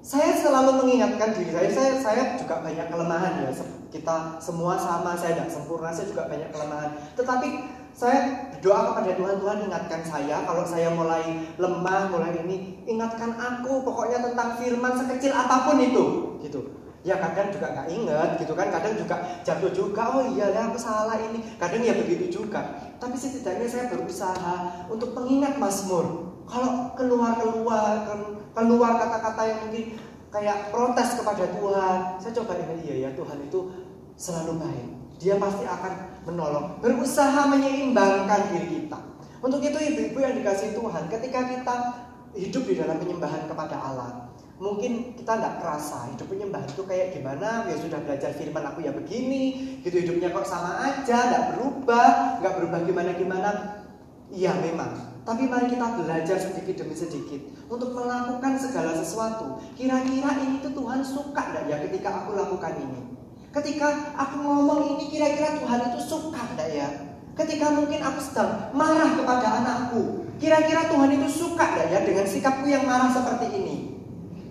Saya 0.08 0.40
selalu 0.40 0.88
mengingatkan 0.88 1.36
diri 1.36 1.52
saya, 1.52 1.68
saya, 1.68 1.92
saya 2.00 2.24
juga 2.40 2.64
banyak 2.64 2.88
kelemahan 2.88 3.44
ya. 3.44 3.52
Kita 3.92 4.40
semua 4.40 4.80
sama, 4.80 5.20
saya 5.20 5.36
tidak 5.36 5.52
sempurna, 5.52 5.92
saya 5.92 6.08
juga 6.08 6.32
banyak 6.32 6.48
kelemahan. 6.48 6.96
Tetapi 7.20 7.48
saya 7.92 8.48
berdoa 8.56 8.96
kepada 8.96 9.20
Tuhan, 9.20 9.36
Tuhan 9.44 9.58
ingatkan 9.68 10.02
saya 10.08 10.48
kalau 10.48 10.64
saya 10.64 10.96
mulai 10.96 11.52
lemah, 11.60 12.08
mulai 12.08 12.40
ini, 12.40 12.80
ingatkan 12.88 13.36
aku 13.36 13.84
pokoknya 13.84 14.24
tentang 14.32 14.56
firman 14.56 14.96
sekecil 14.96 15.36
apa 15.36 15.68
pun 15.68 15.76
itu, 15.76 16.40
gitu. 16.40 16.72
Ya 17.04 17.20
kadang 17.20 17.52
juga 17.52 17.76
nggak 17.76 17.88
inget 17.92 18.30
gitu 18.40 18.56
kan, 18.56 18.72
kadang 18.72 18.96
juga 18.96 19.16
jatuh 19.44 19.72
juga, 19.76 20.04
oh 20.08 20.24
iya 20.32 20.56
ya 20.56 20.72
aku 20.72 20.80
salah 20.80 21.20
ini, 21.20 21.44
kadang 21.60 21.84
ya 21.84 21.92
begitu 21.92 22.32
juga. 22.32 22.80
Tapi 22.96 23.20
setidaknya 23.20 23.68
saya 23.68 23.92
berusaha 23.92 24.88
untuk 24.88 25.12
mengingat 25.20 25.60
Mazmur. 25.60 26.32
Kalau 26.48 26.96
keluar-keluar, 26.96 28.08
keluar 28.58 28.98
kata-kata 28.98 29.42
yang 29.46 29.60
mungkin 29.70 29.86
kayak 30.34 30.74
protes 30.74 31.22
kepada 31.22 31.46
Tuhan. 31.54 31.98
Saya 32.18 32.34
coba 32.42 32.58
ingat 32.58 32.80
iya 32.90 32.96
ya 33.06 33.10
Tuhan 33.14 33.38
itu 33.46 33.60
selalu 34.18 34.54
baik. 34.58 34.88
Dia 35.22 35.38
pasti 35.38 35.66
akan 35.66 35.94
menolong, 36.26 36.82
berusaha 36.82 37.46
menyeimbangkan 37.50 38.54
diri 38.54 38.82
kita. 38.82 38.98
Untuk 39.38 39.62
itu 39.62 39.78
ibu-ibu 39.78 40.18
yang 40.18 40.34
dikasih 40.42 40.74
Tuhan, 40.74 41.04
ketika 41.14 41.40
kita 41.46 41.76
hidup 42.38 42.64
di 42.66 42.74
dalam 42.78 42.98
penyembahan 43.02 43.50
kepada 43.50 43.78
Allah, 43.78 44.30
mungkin 44.58 45.14
kita 45.14 45.38
tidak 45.38 45.62
kerasa 45.62 46.10
hidup 46.10 46.28
penyembahan 46.34 46.66
itu 46.66 46.82
kayak 46.82 47.14
gimana 47.14 47.70
ya 47.70 47.78
sudah 47.78 48.02
belajar 48.02 48.34
firman 48.34 48.66
aku 48.66 48.82
ya 48.82 48.90
begini 48.90 49.78
gitu 49.86 50.02
hidupnya 50.02 50.34
kok 50.34 50.50
sama 50.50 50.82
aja 50.82 51.18
tidak 51.30 51.44
berubah 51.54 52.42
nggak 52.42 52.54
berubah 52.58 52.80
gimana 52.90 53.12
gimana 53.14 53.50
iya 54.32 54.52
memang 54.60 55.08
tapi 55.28 55.44
mari 55.44 55.68
kita 55.68 56.00
belajar 56.00 56.40
sedikit 56.40 56.80
demi 56.80 56.96
sedikit 56.96 57.52
untuk 57.68 57.92
melakukan 57.92 58.56
segala 58.56 58.96
sesuatu. 58.96 59.60
Kira-kira 59.76 60.40
ini 60.40 60.64
tuh 60.64 60.72
Tuhan 60.72 61.04
suka 61.04 61.52
enggak 61.52 61.68
ya 61.68 61.78
ketika 61.84 62.24
aku 62.24 62.40
lakukan 62.40 62.80
ini? 62.80 63.12
Ketika 63.52 64.16
aku 64.16 64.40
ngomong 64.40 64.96
ini 64.96 65.12
kira-kira 65.12 65.60
Tuhan 65.60 65.92
itu 65.92 66.00
suka 66.00 66.40
enggak 66.56 66.72
ya? 66.72 66.88
Ketika 67.36 67.76
mungkin 67.76 68.00
aku 68.08 68.24
sedang 68.24 68.72
marah 68.72 69.20
kepada 69.20 69.48
anakku, 69.60 70.32
kira-kira 70.40 70.88
Tuhan 70.88 71.12
itu 71.20 71.28
suka 71.28 71.76
enggak 71.76 71.88
ya 71.92 72.00
dengan 72.08 72.24
sikapku 72.24 72.64
yang 72.72 72.88
marah 72.88 73.12
seperti 73.12 73.52
ini? 73.52 73.76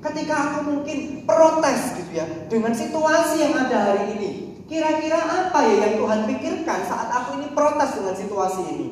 Ketika 0.04 0.34
aku 0.36 0.76
mungkin 0.76 1.24
protes 1.24 1.96
gitu 1.96 2.20
ya 2.20 2.28
dengan 2.52 2.76
situasi 2.76 3.48
yang 3.48 3.56
ada 3.56 3.96
hari 3.96 4.12
ini, 4.12 4.30
kira-kira 4.68 5.24
apa 5.24 5.56
ya 5.64 5.88
yang 5.88 6.04
Tuhan 6.04 6.20
pikirkan 6.28 6.84
saat 6.84 7.08
aku 7.08 7.40
ini 7.40 7.48
protes 7.56 7.96
dengan 7.96 8.12
situasi 8.12 8.62
ini? 8.76 8.88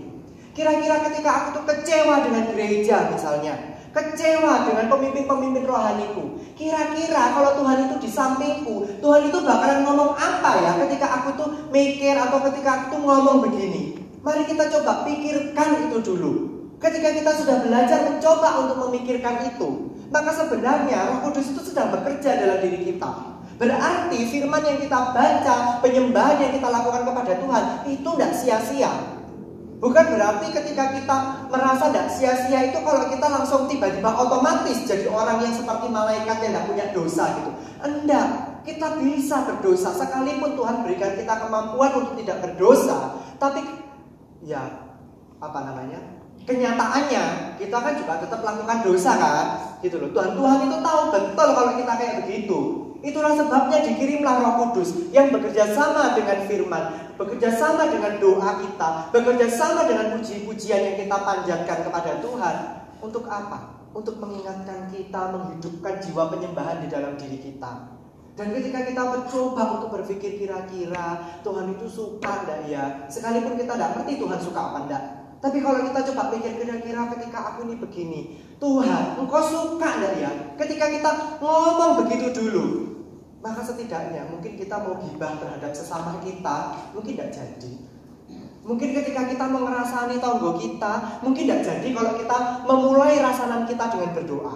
Kira-kira 0.54 1.02
ketika 1.10 1.30
aku 1.34 1.48
tuh 1.58 1.64
kecewa 1.66 2.22
dengan 2.22 2.46
gereja 2.54 3.10
misalnya, 3.10 3.74
kecewa 3.90 4.70
dengan 4.70 4.86
pemimpin-pemimpin 4.86 5.66
rohaniku. 5.66 6.38
Kira-kira 6.54 7.34
kalau 7.34 7.58
Tuhan 7.58 7.90
itu 7.90 7.96
di 8.06 8.10
sampingku, 8.10 9.02
Tuhan 9.02 9.22
itu 9.34 9.38
bakalan 9.42 9.82
ngomong 9.82 10.14
apa 10.14 10.62
ya 10.62 10.72
ketika 10.86 11.06
aku 11.10 11.28
tuh 11.34 11.48
mikir 11.74 12.14
atau 12.14 12.38
ketika 12.50 12.70
aku 12.70 12.84
tuh 12.94 13.00
ngomong 13.02 13.50
begini. 13.50 13.98
Mari 14.22 14.46
kita 14.46 14.70
coba 14.70 15.02
pikirkan 15.02 15.90
itu 15.90 15.98
dulu. 16.00 16.32
Ketika 16.78 17.10
kita 17.12 17.30
sudah 17.34 17.56
belajar 17.66 18.06
mencoba 18.06 18.48
untuk 18.62 18.76
memikirkan 18.88 19.50
itu, 19.50 19.90
maka 20.14 20.30
sebenarnya 20.30 21.10
Roh 21.10 21.18
Kudus 21.28 21.50
itu 21.50 21.62
sedang 21.66 21.90
bekerja 21.90 22.38
dalam 22.38 22.62
diri 22.62 22.94
kita. 22.94 23.34
Berarti 23.54 24.18
firman 24.30 24.62
yang 24.66 24.78
kita 24.82 25.14
baca, 25.14 25.78
penyembahan 25.78 26.42
yang 26.42 26.52
kita 26.58 26.68
lakukan 26.70 27.06
kepada 27.06 27.32
Tuhan 27.38 27.64
itu 27.86 28.08
tidak 28.18 28.32
sia-sia. 28.34 29.13
Bukan 29.84 30.16
berarti 30.16 30.48
ketika 30.48 30.96
kita 30.96 31.16
merasa 31.52 31.92
tidak 31.92 32.08
sia-sia 32.08 32.72
itu 32.72 32.80
kalau 32.80 33.04
kita 33.04 33.26
langsung 33.28 33.68
tiba-tiba 33.68 34.16
otomatis 34.16 34.88
jadi 34.88 35.04
orang 35.12 35.44
yang 35.44 35.52
seperti 35.52 35.92
malaikat 35.92 36.40
yang 36.40 36.56
tidak 36.56 36.64
punya 36.64 36.86
dosa 36.96 37.24
gitu. 37.36 37.50
Enggak, 37.84 38.28
kita 38.64 38.96
bisa 38.96 39.44
berdosa 39.44 39.92
sekalipun 39.92 40.56
Tuhan 40.56 40.88
berikan 40.88 41.12
kita 41.20 41.36
kemampuan 41.36 42.00
untuk 42.00 42.16
tidak 42.16 42.40
berdosa. 42.40 43.20
Tapi 43.36 43.60
ya 44.48 44.88
apa 45.36 45.58
namanya? 45.68 46.00
Kenyataannya 46.48 47.24
kita 47.60 47.76
kan 47.76 47.92
juga 48.00 48.24
tetap 48.24 48.40
melakukan 48.40 48.88
dosa 48.88 49.12
kan, 49.20 49.46
gitu 49.84 50.00
loh. 50.00 50.16
Tuhan 50.16 50.32
Tuhan 50.32 50.58
itu 50.64 50.76
tahu 50.80 51.00
betul 51.12 51.48
kalau 51.52 51.72
kita 51.76 51.92
kayak 52.00 52.14
begitu. 52.24 52.60
Itulah 53.04 53.36
sebabnya 53.36 53.84
dikirimlah 53.84 54.40
Roh 54.40 54.54
Kudus 54.64 55.12
yang 55.12 55.28
bekerja 55.28 55.76
sama 55.76 56.16
dengan 56.16 56.48
firman, 56.48 57.12
bekerja 57.20 57.52
sama 57.52 57.92
dengan 57.92 58.16
doa 58.16 58.64
kita, 58.64 59.12
bekerja 59.12 59.44
sama 59.44 59.84
dengan 59.84 60.16
puji-pujian 60.16 60.80
yang 60.80 60.96
kita 60.96 61.16
panjatkan 61.20 61.78
kepada 61.84 62.24
Tuhan. 62.24 62.56
Untuk 63.04 63.28
apa? 63.28 63.84
Untuk 63.92 64.16
mengingatkan 64.16 64.88
kita, 64.88 65.36
menghidupkan 65.36 66.00
jiwa 66.00 66.32
penyembahan 66.32 66.80
di 66.80 66.88
dalam 66.88 67.12
diri 67.20 67.36
kita. 67.44 67.92
Dan 68.34 68.50
ketika 68.56 68.82
kita 68.82 69.02
mencoba 69.04 69.62
untuk 69.78 70.00
berpikir 70.00 70.40
kira-kira 70.40 71.38
Tuhan 71.44 71.76
itu 71.76 71.86
suka 71.86 72.42
enggak 72.42 72.66
ya? 72.66 73.04
Sekalipun 73.06 73.60
kita 73.60 73.76
tidak 73.76 74.00
ngerti 74.00 74.12
Tuhan 74.16 74.40
suka 74.40 74.60
apa 74.72 74.78
enggak. 74.88 75.04
Tapi 75.44 75.60
kalau 75.60 75.84
kita 75.84 76.00
coba 76.08 76.32
pikir 76.32 76.56
kira-kira 76.56 77.04
ketika 77.14 77.52
aku 77.52 77.68
ini 77.68 77.76
begini, 77.76 78.20
Tuhan, 78.64 79.20
engkau 79.20 79.44
suka 79.44 79.88
enggak 80.00 80.14
ya? 80.24 80.32
Ketika 80.56 80.88
kita 80.88 81.10
ngomong 81.36 82.00
begitu 82.00 82.32
dulu, 82.32 82.96
maka 83.44 83.60
setidaknya 83.60 84.24
mungkin 84.32 84.56
kita 84.56 84.80
mau 84.80 84.96
gibah 85.04 85.36
terhadap 85.36 85.76
sesama 85.76 86.16
kita, 86.24 86.72
mungkin 86.96 87.12
tidak 87.12 87.28
jadi. 87.36 87.72
Mungkin 88.64 88.96
ketika 88.96 89.28
kita 89.28 89.44
mau 89.52 89.68
ngerasani 89.68 90.16
tonggo 90.16 90.56
kita, 90.56 91.20
mungkin 91.20 91.44
tidak 91.44 91.60
jadi 91.60 91.88
kalau 91.92 92.16
kita 92.16 92.36
memulai 92.64 93.20
rasanan 93.20 93.68
kita 93.68 93.84
dengan 93.92 94.16
berdoa. 94.16 94.54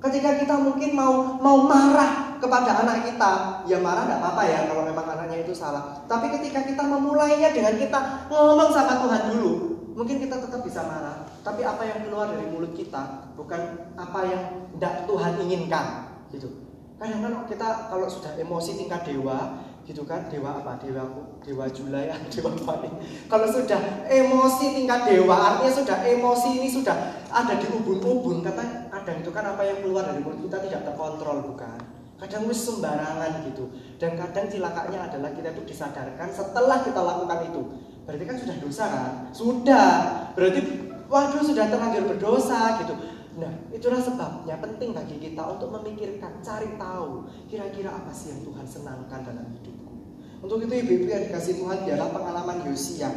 Ketika 0.00 0.40
kita 0.40 0.56
mungkin 0.56 0.96
mau 0.96 1.36
mau 1.36 1.68
marah 1.68 2.40
kepada 2.40 2.80
anak 2.80 3.12
kita, 3.12 3.60
ya 3.68 3.76
marah 3.76 4.08
tidak 4.08 4.24
apa-apa 4.24 4.42
ya 4.48 4.60
kalau 4.72 4.88
memang 4.88 5.04
anaknya 5.04 5.44
itu 5.44 5.52
salah. 5.52 6.00
Tapi 6.08 6.32
ketika 6.32 6.64
kita 6.64 6.80
memulainya 6.80 7.52
dengan 7.52 7.76
kita 7.76 8.24
ngomong 8.32 8.72
sama 8.72 9.04
Tuhan 9.04 9.36
dulu, 9.36 9.52
mungkin 9.92 10.16
kita 10.16 10.40
tetap 10.40 10.64
bisa 10.64 10.80
marah. 10.80 11.31
Tapi 11.42 11.60
apa 11.66 11.82
yang 11.82 12.06
keluar 12.06 12.30
dari 12.30 12.46
mulut 12.46 12.72
kita 12.72 13.34
bukan 13.34 13.92
apa 13.98 14.20
yang 14.26 14.42
tidak 14.78 14.94
Tuhan 15.10 15.32
inginkan, 15.42 15.86
gitu. 16.30 16.48
Kadang-kadang 17.02 17.50
kita 17.50 17.90
kalau 17.90 18.06
sudah 18.06 18.38
emosi 18.38 18.78
tingkat 18.78 19.02
dewa 19.10 19.58
gitu 19.82 20.06
kan 20.06 20.30
dewa 20.30 20.62
apa 20.62 20.78
dewa 20.78 21.02
dewa 21.42 21.66
Julai 21.66 22.06
dewa 22.32 22.54
apa 22.54 22.86
kalau 23.26 23.50
sudah 23.50 24.06
emosi 24.06 24.78
tingkat 24.78 25.10
dewa 25.10 25.34
artinya 25.34 25.74
sudah 25.74 25.98
emosi 26.06 26.62
ini 26.62 26.70
sudah 26.70 26.94
ada 27.26 27.58
di 27.58 27.66
ubun-ubun 27.66 28.46
kata 28.46 28.86
kadang 29.02 29.18
itu 29.18 29.34
kan 29.34 29.42
apa 29.42 29.66
yang 29.66 29.82
keluar 29.82 30.06
dari 30.06 30.22
mulut 30.22 30.46
kita 30.46 30.62
tidak 30.62 30.80
terkontrol 30.86 31.42
bukan? 31.42 31.80
Kadang 32.22 32.46
wis 32.46 32.62
sembarangan 32.62 33.42
gitu. 33.50 33.66
Dan 33.98 34.14
kadang 34.14 34.46
cilakanya 34.46 35.10
adalah 35.10 35.34
kita 35.34 35.50
itu 35.50 35.74
disadarkan 35.74 36.30
setelah 36.30 36.86
kita 36.86 37.02
lakukan 37.02 37.50
itu. 37.50 37.62
Berarti 38.06 38.24
kan 38.30 38.36
sudah 38.38 38.56
dosa 38.62 38.84
kan? 38.86 39.12
Sudah. 39.34 39.90
Berarti 40.38 40.60
waduh 41.12 41.44
sudah 41.44 41.68
terlanjur 41.68 42.16
berdosa 42.16 42.80
gitu 42.80 42.96
Nah, 43.32 43.48
itulah 43.72 43.96
sebabnya 43.96 44.60
penting 44.60 44.92
bagi 44.92 45.16
kita 45.16 45.40
untuk 45.40 45.72
memikirkan, 45.72 46.44
cari 46.44 46.76
tahu 46.76 47.24
kira-kira 47.48 47.88
apa 47.88 48.12
sih 48.12 48.28
yang 48.28 48.44
Tuhan 48.44 48.66
senangkan 48.68 49.24
dalam 49.24 49.48
hidupku. 49.56 49.94
Untuk 50.44 50.60
itu 50.68 50.84
ibu-ibu 50.84 51.08
yang 51.08 51.32
dikasih 51.32 51.64
Tuhan 51.64 51.88
adalah 51.88 52.12
pengalaman 52.12 52.60
Yosia 52.68 53.08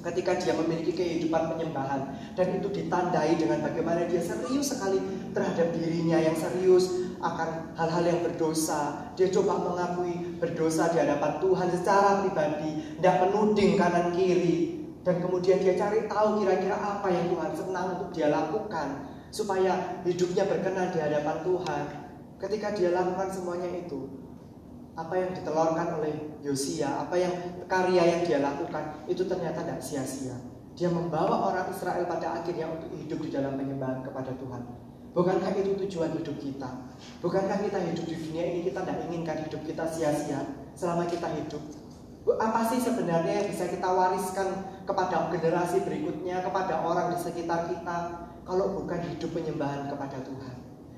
ketika 0.00 0.32
dia 0.40 0.56
memiliki 0.56 0.96
kehidupan 0.96 1.52
penyembahan 1.52 2.16
dan 2.32 2.56
itu 2.56 2.72
ditandai 2.72 3.36
dengan 3.36 3.60
bagaimana 3.60 4.08
dia 4.08 4.24
serius 4.24 4.72
sekali 4.72 4.96
terhadap 5.36 5.76
dirinya 5.76 6.16
yang 6.16 6.32
serius 6.32 7.12
akan 7.20 7.76
hal-hal 7.76 8.04
yang 8.08 8.20
berdosa. 8.24 9.12
Dia 9.20 9.28
coba 9.28 9.60
mengakui 9.60 10.40
berdosa 10.40 10.88
di 10.88 11.04
hadapan 11.04 11.36
Tuhan 11.44 11.68
secara 11.68 12.24
pribadi, 12.24 12.96
tidak 12.96 13.28
menuding 13.28 13.76
kanan 13.76 14.16
kiri, 14.16 14.79
dan 15.00 15.16
kemudian 15.24 15.58
dia 15.64 15.74
cari 15.80 16.04
tahu 16.04 16.44
kira-kira 16.44 16.76
apa 16.76 17.08
yang 17.08 17.32
Tuhan 17.32 17.52
senang 17.56 17.86
untuk 17.96 18.08
dia 18.12 18.28
lakukan 18.28 19.08
supaya 19.30 20.02
hidupnya 20.04 20.44
berkenan 20.44 20.92
di 20.92 20.98
hadapan 21.00 21.36
Tuhan. 21.46 21.84
Ketika 22.40 22.68
dia 22.72 22.90
lakukan 22.92 23.28
semuanya 23.32 23.68
itu, 23.68 24.20
apa 24.96 25.14
yang 25.16 25.30
ditelurkan 25.32 25.88
oleh 26.00 26.14
Yosia, 26.44 27.04
apa 27.06 27.16
yang 27.16 27.32
karya 27.68 28.02
yang 28.16 28.20
dia 28.26 28.38
lakukan 28.44 29.04
itu 29.08 29.24
ternyata 29.24 29.64
tidak 29.64 29.80
sia-sia. 29.80 30.36
Dia 30.76 30.88
membawa 30.88 31.52
orang 31.52 31.68
Israel 31.68 32.08
pada 32.08 32.40
akhirnya 32.40 32.68
untuk 32.68 32.92
hidup 32.96 33.20
di 33.20 33.30
dalam 33.32 33.60
penyembahan 33.60 34.00
kepada 34.00 34.32
Tuhan. 34.36 34.62
Bukankah 35.10 35.52
itu 35.58 35.74
tujuan 35.86 36.14
hidup 36.16 36.36
kita? 36.38 36.70
Bukankah 37.18 37.58
kita 37.66 37.78
hidup 37.82 38.04
di 38.06 38.16
dunia 38.16 38.44
ini 38.46 38.60
kita 38.70 38.86
tidak 38.86 38.98
inginkan 39.10 39.36
hidup 39.42 39.60
kita 39.66 39.84
sia-sia 39.90 40.40
selama 40.78 41.04
kita 41.10 41.26
hidup? 41.34 41.60
Apa 42.38 42.68
sih 42.70 42.78
sebenarnya 42.78 43.42
yang 43.42 43.48
bisa 43.50 43.66
kita 43.66 43.88
wariskan 43.90 44.48
kepada 44.90 45.30
generasi 45.30 45.86
berikutnya, 45.86 46.42
kepada 46.42 46.82
orang 46.82 47.14
di 47.14 47.18
sekitar 47.22 47.70
kita? 47.70 48.30
kalau 48.50 48.82
bukan 48.82 48.98
hidup 49.06 49.30
penyembahan 49.30 49.86
kepada 49.86 50.18
Tuhan. 50.26 50.56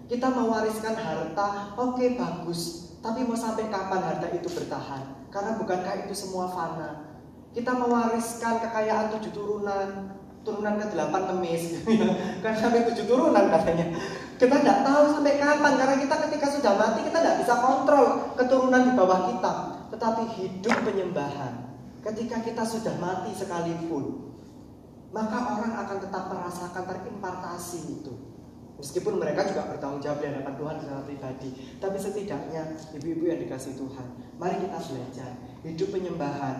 Kita 0.08 0.28
mewariskan 0.32 0.96
harta, 0.96 1.76
oke 1.76 2.00
okay, 2.00 2.16
bagus, 2.16 2.92
tapi 3.04 3.28
mau 3.28 3.36
sampai 3.36 3.68
kapan 3.68 4.00
harta 4.00 4.32
itu 4.32 4.48
bertahan? 4.48 5.28
Karena 5.28 5.60
bukankah 5.60 6.08
itu 6.08 6.16
semua 6.16 6.48
fana? 6.48 7.20
Kita 7.52 7.76
mewariskan 7.76 8.64
kekayaan 8.64 9.12
tujuh 9.16 9.32
turunan, 9.36 10.16
turunan 10.44 10.80
ke 10.80 10.96
delapan 10.96 11.36
emis, 11.36 11.84
kan 12.44 12.56
sampai 12.56 12.88
tujuh 12.88 13.04
turunan 13.04 13.52
katanya. 13.52 14.00
Kita 14.40 14.56
tidak 14.58 14.78
tahu 14.82 15.02
sampai 15.12 15.36
kapan, 15.36 15.72
karena 15.76 15.96
kita 16.00 16.14
ketika 16.28 16.46
sudah 16.50 16.72
mati 16.74 17.00
kita 17.04 17.18
tidak 17.20 17.36
bisa 17.44 17.54
kontrol 17.60 18.32
keturunan 18.36 18.82
di 18.88 18.92
bawah 18.96 19.20
kita. 19.28 19.52
Tetapi 19.92 20.22
hidup 20.40 20.76
penyembahan, 20.88 21.71
ketika 22.02 22.42
kita 22.42 22.62
sudah 22.66 22.98
mati 22.98 23.30
sekalipun, 23.32 24.34
maka 25.14 25.38
orang 25.56 25.72
akan 25.86 25.98
tetap 26.02 26.24
merasakan 26.28 26.84
terimpartasi 26.88 28.02
itu. 28.02 28.14
Meskipun 28.82 29.22
mereka 29.22 29.46
juga 29.46 29.70
bertanggung 29.70 30.02
jawab 30.02 30.18
di 30.18 30.26
hadapan 30.26 30.54
Tuhan 30.58 30.76
secara 30.82 31.02
pribadi, 31.06 31.48
tapi 31.78 31.96
setidaknya 32.02 32.62
ibu-ibu 32.98 33.30
yang 33.30 33.38
dikasih 33.38 33.78
Tuhan, 33.78 34.06
mari 34.42 34.58
kita 34.58 34.78
belajar 34.82 35.30
hidup 35.62 35.88
penyembahan 35.94 36.56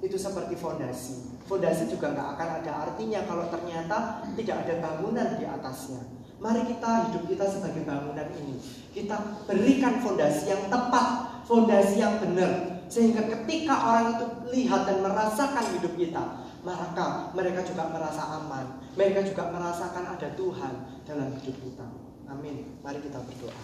itu 0.00 0.16
seperti 0.16 0.56
fondasi. 0.56 1.36
Fondasi 1.44 1.92
juga 1.92 2.16
nggak 2.16 2.28
akan 2.36 2.48
ada 2.64 2.72
artinya 2.88 3.20
kalau 3.28 3.52
ternyata 3.52 4.24
tidak 4.32 4.56
ada 4.64 4.74
bangunan 4.80 5.36
di 5.36 5.44
atasnya. 5.44 6.00
Mari 6.36 6.68
kita 6.68 7.12
hidup 7.12 7.24
kita 7.28 7.44
sebagai 7.48 7.84
bangunan 7.84 8.28
ini. 8.40 8.56
Kita 8.92 9.44
berikan 9.44 10.00
fondasi 10.00 10.52
yang 10.52 10.68
tepat, 10.68 11.06
fondasi 11.44 11.96
yang 12.00 12.20
benar. 12.20 12.75
Sehingga 12.86 13.26
ketika 13.26 13.74
orang 13.74 14.06
itu 14.14 14.26
lihat 14.54 14.86
dan 14.86 15.02
merasakan 15.02 15.64
hidup 15.74 15.94
kita, 15.98 16.24
maka 16.62 17.30
mereka 17.34 17.62
juga 17.66 17.90
merasa 17.90 18.22
aman. 18.42 18.82
Mereka 18.94 19.26
juga 19.26 19.50
merasakan 19.50 20.18
ada 20.18 20.28
Tuhan 20.34 20.74
dalam 21.06 21.28
hidup 21.38 21.56
kita. 21.62 21.86
Amin. 22.26 22.78
Mari 22.82 22.98
kita 23.02 23.22
berdoa. 23.22 23.54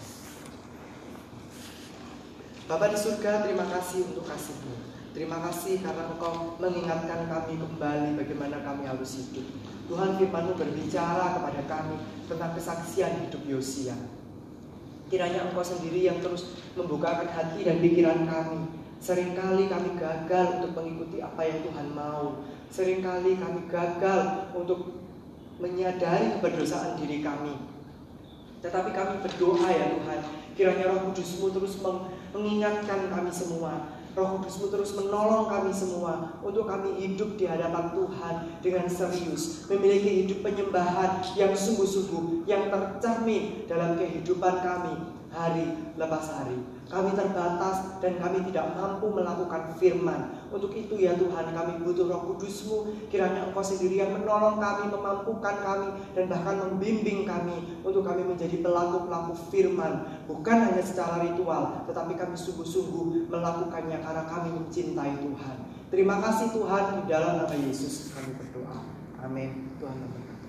Bapak 2.70 2.94
di 2.94 2.98
surga, 2.98 3.42
terima 3.42 3.66
kasih 3.66 4.06
untuk 4.06 4.22
kasihmu. 4.22 4.74
Terima 5.12 5.44
kasih 5.44 5.84
karena 5.84 6.08
Engkau 6.08 6.56
mengingatkan 6.56 7.28
kami 7.28 7.60
kembali 7.60 8.16
bagaimana 8.16 8.64
kami 8.64 8.88
harus 8.88 9.20
hidup. 9.20 9.44
Tuhan 9.92 10.16
firmanmu 10.16 10.56
berbicara 10.56 11.36
kepada 11.36 11.62
kami 11.68 12.00
tentang 12.30 12.56
kesaksian 12.56 13.28
hidup 13.28 13.44
Yosia. 13.44 13.92
Kiranya 15.12 15.52
Engkau 15.52 15.60
sendiri 15.60 16.08
yang 16.08 16.16
terus 16.24 16.56
membukakan 16.72 17.28
hati 17.28 17.60
dan 17.60 17.84
pikiran 17.84 18.24
kami. 18.24 18.81
Seringkali 19.02 19.66
kami 19.66 19.98
gagal 19.98 20.62
untuk 20.62 20.78
mengikuti 20.78 21.18
apa 21.18 21.42
yang 21.42 21.66
Tuhan 21.66 21.90
mau. 21.90 22.46
Seringkali 22.70 23.34
kami 23.34 23.66
gagal 23.66 24.54
untuk 24.54 25.02
menyadari 25.58 26.38
keberdosaan 26.38 26.94
diri 27.02 27.18
kami. 27.18 27.58
Tetapi 28.62 28.94
kami 28.94 29.26
berdoa 29.26 29.66
ya 29.66 29.98
Tuhan, 29.98 30.20
kiranya 30.54 30.86
Roh 30.86 31.10
Kudusmu 31.10 31.50
terus 31.50 31.82
mengingatkan 32.30 33.10
kami 33.10 33.34
semua 33.34 33.90
Roh 34.12 34.36
Kudusmu 34.36 34.68
terus 34.68 34.92
menolong 34.92 35.48
kami 35.48 35.72
semua 35.72 36.36
untuk 36.44 36.68
kami 36.68 37.00
hidup 37.00 37.40
di 37.40 37.48
hadapan 37.48 37.96
Tuhan 37.96 38.34
dengan 38.60 38.84
serius, 38.84 39.64
memiliki 39.72 40.24
hidup 40.24 40.44
penyembahan 40.44 41.24
yang 41.32 41.56
sungguh-sungguh, 41.56 42.44
yang 42.44 42.68
tercermin 42.68 43.64
dalam 43.64 43.96
kehidupan 43.96 44.60
kami 44.60 45.16
hari 45.32 45.96
lepas 45.96 46.28
hari. 46.28 46.60
Kami 46.92 47.16
terbatas 47.16 47.96
dan 48.04 48.20
kami 48.20 48.44
tidak 48.52 48.76
mampu 48.76 49.08
melakukan 49.08 49.72
firman. 49.80 50.36
Untuk 50.52 50.76
itu 50.76 51.00
ya 51.00 51.16
Tuhan 51.16 51.56
kami 51.56 51.80
butuh 51.80 52.04
roh 52.04 52.20
kudusmu. 52.28 53.08
Kiranya 53.08 53.48
Engkau 53.48 53.64
sendiri 53.64 54.04
yang 54.04 54.12
menolong 54.12 54.60
kami, 54.60 54.92
memampukan 54.92 55.56
kami, 55.64 55.88
dan 56.12 56.28
bahkan 56.28 56.60
membimbing 56.68 57.24
kami 57.24 57.80
untuk 57.80 58.04
kami 58.04 58.28
menjadi 58.28 58.60
pelaku-pelaku 58.60 59.32
firman. 59.48 60.04
Bukan 60.28 60.56
hanya 60.68 60.84
secara 60.84 61.24
ritual, 61.24 61.88
tetapi 61.88 62.12
kami 62.12 62.36
sungguh-sungguh 62.36 63.32
melakukannya 63.32 63.96
karena 64.04 64.22
kami 64.28 64.48
mencintai 64.52 65.16
Tuhan. 65.16 65.56
Terima 65.88 66.20
kasih 66.20 66.52
Tuhan 66.52 66.84
di 67.00 67.02
dalam 67.08 67.40
nama 67.40 67.56
Yesus 67.56 68.12
kami 68.12 68.36
berdoa. 68.36 68.84
Amin. 69.24 69.72
Tuhan 69.80 69.96